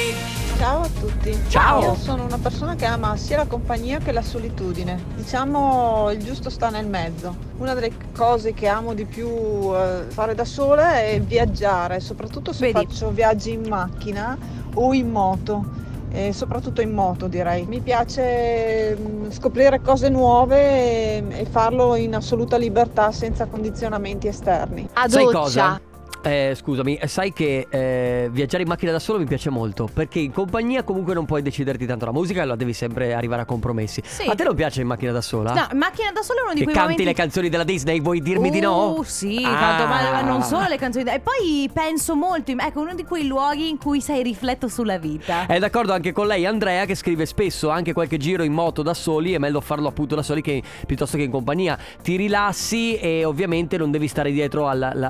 Ciao 0.59 0.81
a 0.83 0.89
tutti. 0.89 1.39
Ciao. 1.49 1.81
Io 1.83 1.95
sono 1.95 2.25
una 2.25 2.37
persona 2.37 2.75
che 2.75 2.85
ama 2.85 3.17
sia 3.17 3.37
la 3.37 3.47
compagnia 3.47 3.99
che 3.99 4.11
la 4.11 4.23
solitudine. 4.23 5.01
Diciamo 5.15 6.11
il 6.11 6.21
giusto 6.21 6.51
sta 6.51 6.69
nel 6.69 6.89
mezzo. 6.89 7.33
Una 7.59 7.75
delle 7.75 7.93
cose 8.13 8.55
che 8.55 8.67
amo 8.67 8.93
di 8.93 9.05
più 9.05 9.29
eh, 9.29 10.07
fare 10.09 10.35
da 10.35 10.45
sola 10.45 10.99
è 11.01 11.21
viaggiare, 11.21 12.01
soprattutto 12.01 12.53
se 12.53 12.73
Vedi. 12.73 12.87
faccio 12.87 13.11
viaggi 13.13 13.53
in 13.53 13.69
macchina 13.69 14.37
o 14.75 14.93
in 14.93 15.09
moto. 15.11 15.65
E 16.11 16.33
soprattutto 16.33 16.81
in 16.81 16.93
moto 16.93 17.29
direi. 17.29 17.67
Mi 17.67 17.81
piace 17.81 18.97
mm, 18.99 19.31
scoprire 19.31 19.81
cose 19.81 20.09
nuove 20.09 20.57
e, 20.59 21.25
e 21.29 21.45
farlo 21.47 21.95
in 21.97 22.15
assoluta 22.15 22.57
libertà 22.57 23.13
senza 23.13 23.47
condizionamenti 23.47 24.27
esterni. 24.27 24.89
A 24.95 25.09
Sai 25.09 25.29
doccia. 25.29 25.39
cosa? 25.39 25.81
Eh, 26.21 26.55
scusami, 26.57 26.99
sai 27.07 27.33
che 27.33 27.69
eh, 27.71 28.29
viaggiare 28.33 28.65
in 28.65 28.69
macchina 28.69 28.91
da 28.91 28.99
solo 28.99 29.21
mi 29.21 29.25
piace 29.25 29.51
molto 29.51 29.89
perché 29.93 30.19
in 30.19 30.33
compagnia 30.33 30.83
comunque 30.83 31.15
non 31.15 31.25
puoi 31.27 31.43
deciderti 31.43 31.87
tanto 31.87 32.07
la 32.07 32.13
musica 32.13 32.43
e 32.43 32.45
la 32.45 32.57
devi 32.57 32.73
sempre 32.73 33.15
arrivare 33.15 33.43
a 33.43 33.45
compromessi. 33.45 34.03
Sì. 34.05 34.27
A 34.29 34.35
te 34.35 34.43
non 34.43 34.57
piace 34.57 34.81
in 34.81 34.89
macchina 34.89 35.13
da 35.13 35.21
sola? 35.21 35.53
No, 35.53 35.67
in 35.71 35.79
macchina 35.79 36.11
da 36.11 36.23
solo 36.23 36.41
è 36.41 36.43
uno 36.43 36.53
di 36.55 36.59
che 36.59 36.65
quei 36.65 36.75
canti 36.75 36.91
momenti 36.91 37.05
le 37.05 37.15
canzoni 37.15 37.49
della 37.49 37.63
Disney, 37.63 38.01
vuoi 38.01 38.21
dirmi 38.21 38.51
di 38.51 38.59
no? 38.61 38.95
Uh, 38.99 39.03
sì, 39.05 39.43
Ah. 39.45 39.55
tanto, 39.59 39.87
ma, 39.87 40.11
ma 40.11 40.21
non 40.23 40.43
solo 40.43 40.67
le 40.67 40.77
canzoni. 40.77 41.09
E 41.09 41.21
poi 41.21 41.71
penso 41.73 42.17
molto, 42.17 42.51
in- 42.51 42.61
ecco, 42.61 42.81
uno 42.81 42.95
di 42.95 43.05
quei 43.05 43.27
luoghi 43.27 43.69
in 43.69 43.79
cui 43.79 44.01
sai 44.01 44.23
rifletto 44.25 44.67
sulla 44.67 44.99
vita. 44.99 45.47
È 45.47 45.59
d'accordo 45.61 45.93
anche 45.93 46.11
con 46.13 46.27
lei 46.27 46.45
Andrea 46.47 46.85
che 46.85 46.97
scrive 46.97 47.27
spesso 47.27 47.69
anche 47.71 47.93
qualche 47.93 48.17
giro 48.17 48.43
in 48.43 48.53
moto 48.53 48.83
da 48.83 48.93
soli 48.93 49.35
è 49.35 49.39
meglio 49.39 49.61
farlo 49.61 49.87
appunto 49.87 50.17
da 50.17 50.23
soli 50.23 50.43
che, 50.43 50.63
piuttosto 50.85 51.17
che 51.17 51.23
in 51.23 51.31
compagnia. 51.31 51.79
Ti 52.03 52.17
rilassi 52.17 52.97
e 52.97 53.25
ovviamente 53.25 53.77
non 53.79 53.93
devi 53.93 54.09
stare 54.09 54.33
dietro 54.33 54.67
al, 54.67 54.83
al- 54.83 55.03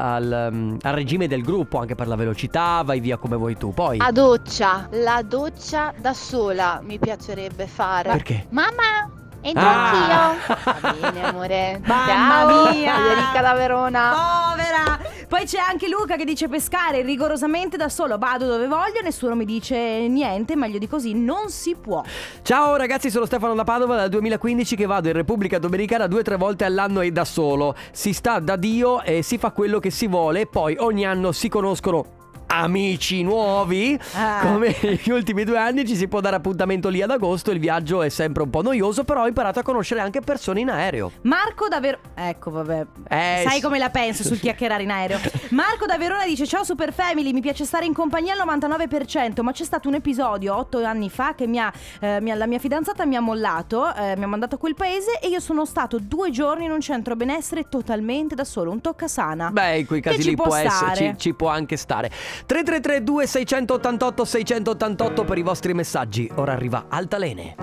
al, 0.82 0.87
al 0.88 0.94
regime 0.94 1.26
del 1.28 1.42
gruppo 1.42 1.78
anche 1.78 1.94
per 1.94 2.08
la 2.08 2.16
velocità, 2.16 2.82
vai 2.84 3.00
via 3.00 3.16
come 3.16 3.36
vuoi 3.36 3.56
tu. 3.56 3.72
Poi 3.72 3.98
A 4.00 4.10
doccia, 4.12 4.88
la 4.92 5.22
doccia 5.22 5.92
da 5.98 6.12
sola 6.14 6.80
mi 6.82 6.98
piacerebbe 6.98 7.66
fare. 7.66 8.10
Perché? 8.10 8.46
Mamma, 8.50 9.10
entro 9.40 9.64
Ah. 9.66 9.90
anch'io. 9.90 10.54
Va 10.82 10.94
bene, 11.10 11.26
amore. 11.26 11.80
Mamma 11.84 12.06
Ciao, 12.06 12.72
mia. 12.72 12.94
Federica 12.96 13.40
da 13.40 13.52
Verona. 13.54 14.14
Povera, 14.50 14.98
Poi 15.28 15.44
c'è 15.44 15.58
anche 15.58 15.88
Luca 15.90 16.16
che 16.16 16.24
dice 16.24 16.48
pescare 16.48 17.02
rigorosamente 17.02 17.76
da 17.76 17.90
solo, 17.90 18.16
vado 18.16 18.46
dove 18.46 18.66
voglio, 18.66 19.02
nessuno 19.02 19.34
mi 19.34 19.44
dice 19.44 19.76
niente, 20.08 20.56
meglio 20.56 20.78
di 20.78 20.88
così 20.88 21.12
non 21.12 21.50
si 21.50 21.74
può. 21.74 22.02
Ciao 22.40 22.76
ragazzi, 22.76 23.10
sono 23.10 23.26
Stefano 23.26 23.54
da 23.54 23.62
Padova 23.62 23.94
dal 23.94 24.08
2015 24.08 24.74
che 24.74 24.86
vado 24.86 25.08
in 25.08 25.12
Repubblica 25.14 25.58
Dominicana 25.58 26.06
due 26.06 26.20
o 26.20 26.22
tre 26.22 26.36
volte 26.36 26.64
all'anno 26.64 27.02
e 27.02 27.10
da 27.10 27.26
solo. 27.26 27.74
Si 27.90 28.14
sta 28.14 28.38
da 28.38 28.56
Dio 28.56 29.02
e 29.02 29.20
si 29.20 29.36
fa 29.36 29.50
quello 29.50 29.80
che 29.80 29.90
si 29.90 30.06
vuole, 30.06 30.46
poi 30.46 30.76
ogni 30.78 31.04
anno 31.04 31.32
si 31.32 31.50
conoscono 31.50 32.17
amici 32.50 33.22
nuovi 33.22 33.98
Ah. 34.14 34.40
come 34.42 34.74
negli 34.82 35.10
ultimi 35.10 35.44
due 35.44 35.58
anni 35.58 35.86
ci 35.86 35.94
si 35.94 36.08
può 36.08 36.20
dare 36.20 36.36
appuntamento 36.36 36.88
lì 36.88 37.02
ad 37.02 37.10
agosto 37.10 37.50
il 37.50 37.58
viaggio 37.58 38.02
è 38.02 38.08
sempre 38.08 38.42
un 38.42 38.50
po' 38.50 38.62
noioso 38.62 39.04
però 39.04 39.22
ho 39.22 39.26
imparato 39.26 39.58
a 39.60 39.62
conoscere 39.62 40.00
anche 40.00 40.20
persone 40.20 40.60
in 40.60 40.70
aereo 40.70 41.12
Marco 41.22 41.68
da 41.68 41.80
Ver- 41.80 41.98
Ecco, 42.20 42.50
vabbè. 42.50 42.86
Eh, 43.08 43.44
Sai 43.46 43.60
come 43.60 43.78
la 43.78 43.90
penso 43.90 44.24
sul 44.24 44.40
chiacchierare 44.40 44.82
in 44.82 44.90
aereo. 44.90 45.18
Marco 45.50 45.86
da 45.86 45.96
Verona 45.98 46.24
dice: 46.26 46.46
Ciao 46.46 46.64
Super 46.64 46.92
Family, 46.92 47.32
mi 47.32 47.40
piace 47.40 47.64
stare 47.64 47.86
in 47.86 47.92
compagnia 47.92 48.34
al 48.34 48.44
99%, 48.44 49.40
ma 49.42 49.52
c'è 49.52 49.62
stato 49.64 49.86
un 49.88 49.94
episodio 49.94 50.56
otto 50.56 50.82
anni 50.84 51.10
fa 51.10 51.34
che 51.36 51.46
mi 51.46 51.60
ha, 51.60 51.72
eh, 52.00 52.20
mi 52.20 52.32
ha- 52.32 52.34
la 52.34 52.46
mia 52.46 52.58
fidanzata 52.58 53.06
mi 53.06 53.14
ha 53.14 53.20
mollato, 53.20 53.94
eh, 53.94 54.16
mi 54.16 54.24
ha 54.24 54.26
mandato 54.26 54.56
a 54.56 54.58
quel 54.58 54.74
paese 54.74 55.20
e 55.20 55.28
io 55.28 55.38
sono 55.38 55.64
stato 55.64 55.98
due 56.00 56.30
giorni 56.30 56.64
in 56.64 56.72
un 56.72 56.80
centro 56.80 57.14
benessere 57.14 57.68
totalmente 57.68 58.34
da 58.34 58.44
solo, 58.44 58.72
un 58.72 58.80
toccasana. 58.80 59.50
Beh, 59.52 59.78
in 59.78 59.86
quei 59.86 60.00
casi 60.00 60.24
lì 60.30 60.34
può 60.34 60.46
può 60.46 60.56
essere, 60.56 60.94
ci, 60.96 61.14
ci 61.18 61.34
può 61.34 61.48
anche 61.48 61.76
stare. 61.76 62.10
3332 62.46 63.26
688 63.26 64.24
688 64.24 65.24
per 65.24 65.38
i 65.38 65.42
vostri 65.42 65.74
messaggi. 65.74 66.30
Ora 66.34 66.52
arriva 66.52 66.86
Altalene. 66.88 67.54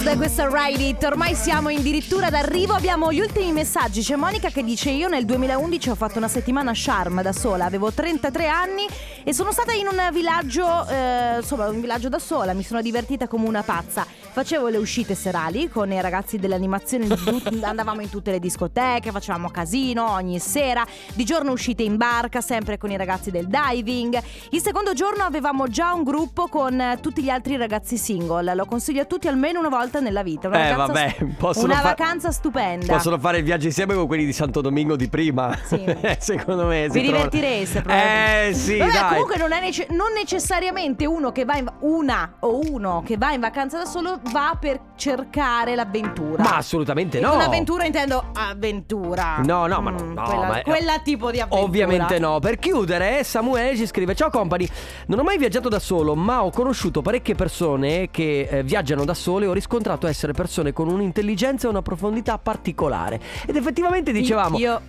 E 0.00 0.02
riguardo 0.02 0.24
questa 0.24 0.48
Ride 0.50 0.82
It, 0.82 1.04
ormai 1.04 1.34
siamo 1.34 1.68
addirittura 1.68 2.30
d'arrivo, 2.30 2.72
abbiamo 2.72 3.12
gli 3.12 3.20
ultimi 3.20 3.52
messaggi. 3.52 4.00
C'è 4.00 4.16
Monica 4.16 4.48
che 4.48 4.64
dice 4.64 4.88
io 4.88 5.08
nel 5.08 5.26
2011 5.26 5.90
ho 5.90 5.94
fatto 5.94 6.16
una 6.16 6.26
settimana 6.26 6.70
a 6.70 6.74
Sharm 6.74 7.20
da 7.20 7.32
sola, 7.32 7.66
avevo 7.66 7.92
33 7.92 8.46
anni 8.46 8.86
e 9.22 9.34
sono 9.34 9.52
stata 9.52 9.72
in 9.72 9.86
un 9.86 10.08
villaggio, 10.10 10.86
eh, 10.88 11.36
insomma 11.36 11.68
un 11.68 11.82
villaggio 11.82 12.08
da 12.08 12.18
sola, 12.18 12.54
mi 12.54 12.62
sono 12.62 12.80
divertita 12.80 13.28
come 13.28 13.46
una 13.46 13.62
pazza. 13.62 14.06
Facevo 14.32 14.68
le 14.68 14.78
uscite 14.78 15.14
serali 15.14 15.68
con 15.68 15.92
i 15.92 16.00
ragazzi 16.00 16.38
dell'animazione, 16.38 17.06
andavamo 17.60 18.00
in 18.00 18.08
tutte 18.08 18.30
le 18.30 18.38
discoteche, 18.38 19.10
facevamo 19.10 19.50
casino 19.50 20.12
ogni 20.12 20.38
sera, 20.38 20.86
di 21.12 21.24
giorno 21.24 21.52
uscite 21.52 21.82
in 21.82 21.98
barca 21.98 22.40
sempre 22.40 22.78
con 22.78 22.90
i 22.90 22.96
ragazzi 22.96 23.30
del 23.30 23.48
diving. 23.48 24.18
Il 24.50 24.62
secondo 24.62 24.94
giorno 24.94 25.24
avevamo 25.24 25.66
già 25.66 25.92
un 25.92 26.04
gruppo 26.04 26.46
con 26.46 26.98
tutti 27.02 27.22
gli 27.22 27.28
altri 27.28 27.58
ragazzi 27.58 27.98
single, 27.98 28.54
lo 28.54 28.64
consiglio 28.64 29.02
a 29.02 29.04
tutti 29.04 29.28
almeno 29.28 29.58
una 29.58 29.68
volta 29.68 29.88
nella 29.98 30.22
vita. 30.22 30.46
Una 30.46 30.68
Eh, 30.68 30.70
vacanza, 30.74 30.92
vabbè, 30.92 31.16
possono 31.36 31.66
una 31.72 31.76
fa- 31.82 31.88
vacanza 31.88 32.30
stupenda. 32.30 32.94
Possono 32.94 33.18
fare 33.18 33.38
il 33.38 33.44
viaggio 33.44 33.66
insieme 33.66 33.94
con 33.94 34.06
quelli 34.06 34.24
di 34.24 34.32
Santo 34.32 34.60
Domingo 34.60 34.94
di 34.94 35.08
prima. 35.08 35.56
Sì. 35.64 35.82
Secondo 36.20 36.66
me 36.66 36.88
Vi 36.88 37.00
divertireste 37.00 37.80
probabilmente. 37.82 38.48
Eh 38.48 38.54
sì, 38.54 38.78
Vabbè, 38.78 38.92
dai. 38.92 39.08
comunque 39.08 39.36
non 39.38 39.52
è 39.52 39.60
nece- 39.60 39.86
non 39.90 40.12
necessariamente 40.14 41.06
uno 41.06 41.32
che 41.32 41.44
va 41.44 41.56
in 41.56 41.66
una 41.80 42.34
o 42.40 42.60
uno 42.70 43.02
che 43.04 43.16
va 43.16 43.32
in 43.32 43.40
vacanza 43.40 43.78
da 43.78 43.84
solo 43.86 44.20
va 44.30 44.56
per 44.60 44.78
cercare 44.96 45.74
l'avventura. 45.74 46.42
Ma 46.42 46.56
assolutamente 46.56 47.18
E 47.18 47.20
no. 47.20 47.30
Con 47.30 47.40
avventura 47.40 47.84
intendo 47.86 48.26
avventura. 48.34 49.38
No, 49.44 49.66
no, 49.66 49.80
ma 49.80 49.90
no, 49.90 49.98
Mm, 50.02 50.12
no, 50.12 50.22
quella, 50.22 50.46
ma- 50.46 50.60
quella 50.62 50.98
tipo 51.02 51.30
di 51.30 51.38
avventura. 51.40 51.62
Ovviamente 51.64 52.18
no. 52.18 52.38
Per 52.38 52.58
chiudere, 52.58 53.24
Samuele 53.24 53.76
ci 53.76 53.86
scrive: 53.86 54.14
Ciao 54.14 54.30
company, 54.30 54.68
non 55.06 55.18
ho 55.18 55.22
mai 55.22 55.38
viaggiato 55.38 55.68
da 55.68 55.78
solo, 55.78 56.14
ma 56.14 56.44
ho 56.44 56.50
conosciuto 56.50 57.02
parecchie 57.02 57.34
persone 57.34 58.10
che 58.10 58.48
eh, 58.50 58.62
viaggiano 58.62 59.04
da 59.04 59.14
sole 59.14 59.44
e 59.46 59.48
ho 59.48 59.52
riscontrato 59.52 59.79
essere 60.06 60.32
persone 60.32 60.72
con 60.72 60.88
un'intelligenza 60.88 61.66
e 61.66 61.70
una 61.70 61.82
profondità 61.82 62.38
particolare. 62.38 63.20
Ed 63.46 63.56
effettivamente 63.56 64.12
dicevamo. 64.12 64.58
Io, 64.58 64.80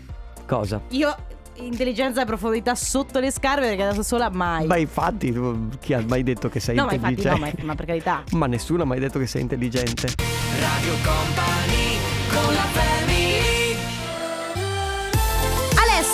Cosa? 0.46 0.82
io 0.90 1.16
intelligenza 1.56 2.22
e 2.22 2.26
profondità 2.26 2.76
sotto 2.76 3.20
le 3.20 3.32
scarpe 3.32 3.76
perché 3.76 3.96
da 3.96 4.04
sola 4.04 4.30
mai. 4.30 4.66
Ma 4.66 4.78
infatti, 4.78 5.34
chi 5.80 5.94
ha 5.94 6.04
mai 6.08 6.24
detto 6.24 6.50
che 6.50 6.60
sei 6.60 6.76
no, 6.76 6.86
ma 6.86 6.94
infatti 6.94 7.14
intelligente? 7.14 7.52
no, 7.58 7.58
ma, 7.60 7.66
ma 7.66 7.76
per 7.76 7.86
carità. 7.86 8.24
Ma 8.32 8.48
nessuno 8.48 8.84
ha 8.84 8.86
mai 8.86 9.00
detto 9.00 9.20
che 9.20 9.28
sei 9.28 9.42
intelligente. 9.42 10.14
Radio 10.60 10.94
Company 11.04 11.98
con 12.30 12.54
la 12.54 12.62
family 12.62 13.01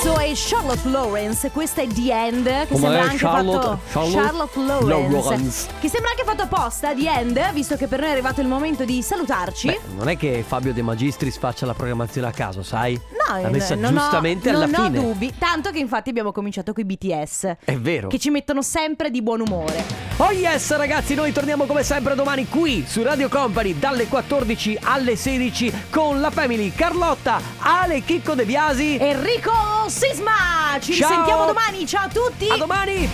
Adesso 0.07 0.19
è 0.21 0.31
Charlotte 0.35 0.89
Lawrence, 0.89 1.51
questa 1.51 1.81
è 1.81 1.87
The 1.87 2.13
End, 2.13 2.43
che 2.45 2.67
Come 2.69 2.79
sembra 2.79 3.01
anche 3.01 3.17
Charlotte- 3.17 3.77
fatto 3.87 4.09
Charlotte 4.09 4.59
Lawrence, 4.63 5.11
Lawrence. 5.11 5.67
che 5.81 5.89
sembra 5.89 6.11
anche 6.11 6.23
fatto 6.23 6.43
apposta 6.43 6.93
The 6.93 7.09
End, 7.09 7.51
visto 7.51 7.75
che 7.75 7.87
per 7.87 7.99
noi 7.99 8.07
è 8.07 8.11
arrivato 8.13 8.39
il 8.39 8.47
momento 8.47 8.85
di 8.85 9.01
salutarci. 9.01 9.67
Beh, 9.67 9.79
non 9.97 10.07
è 10.07 10.15
che 10.15 10.45
Fabio 10.47 10.71
De 10.71 10.81
Magistris 10.81 11.37
faccia 11.37 11.65
la 11.65 11.73
programmazione 11.73 12.27
a 12.27 12.31
caso, 12.31 12.63
sai? 12.63 12.93
No, 12.93 13.41
L'ha 13.41 13.49
messa 13.49 13.75
non 13.75 13.97
ho- 13.97 13.99
giustamente 13.99 14.49
alla 14.49 14.65
non 14.65 14.85
fine. 14.85 14.97
ho 14.97 15.01
dubbi, 15.01 15.33
tanto 15.37 15.71
che 15.71 15.79
infatti 15.79 16.09
abbiamo 16.09 16.31
cominciato 16.31 16.71
con 16.71 16.83
i 16.83 16.85
BTS. 16.85 17.55
È 17.65 17.75
vero. 17.77 18.07
Che 18.07 18.17
ci 18.17 18.29
mettono 18.29 18.61
sempre 18.61 19.11
di 19.11 19.21
buon 19.21 19.41
umore. 19.41 20.06
Oh 20.19 20.31
yes 20.31 20.75
ragazzi, 20.75 21.13
noi 21.13 21.31
torniamo 21.31 21.65
come 21.65 21.83
sempre 21.83 22.15
domani 22.15 22.47
qui 22.47 22.83
su 22.87 23.03
Radio 23.03 23.29
Company 23.29 23.77
dalle 23.77 24.07
14 24.07 24.79
alle 24.81 25.15
16 25.15 25.71
con 25.91 26.19
la 26.19 26.31
Family 26.31 26.73
Carlotta, 26.73 27.39
Ale 27.59 28.01
Chicco 28.03 28.33
De 28.33 28.43
Biasi. 28.43 28.97
Enrico 28.99 29.51
Sisma! 29.87 30.75
Ci 30.79 30.93
Ciao. 30.93 31.09
risentiamo 31.09 31.45
domani, 31.45 31.85
ciao 31.85 32.05
a 32.05 32.09
tutti! 32.09 32.47
A 32.49 32.57
domani! 32.57 33.07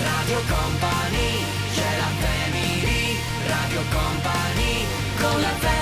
Radio 0.00 0.40
Company 0.46 1.42
c'è 1.74 1.96
la 1.96 2.26
family 2.26 3.16
Radio 3.48 3.80
Company 3.90 4.84
con 5.20 5.40
la 5.40 5.48
family 5.58 5.77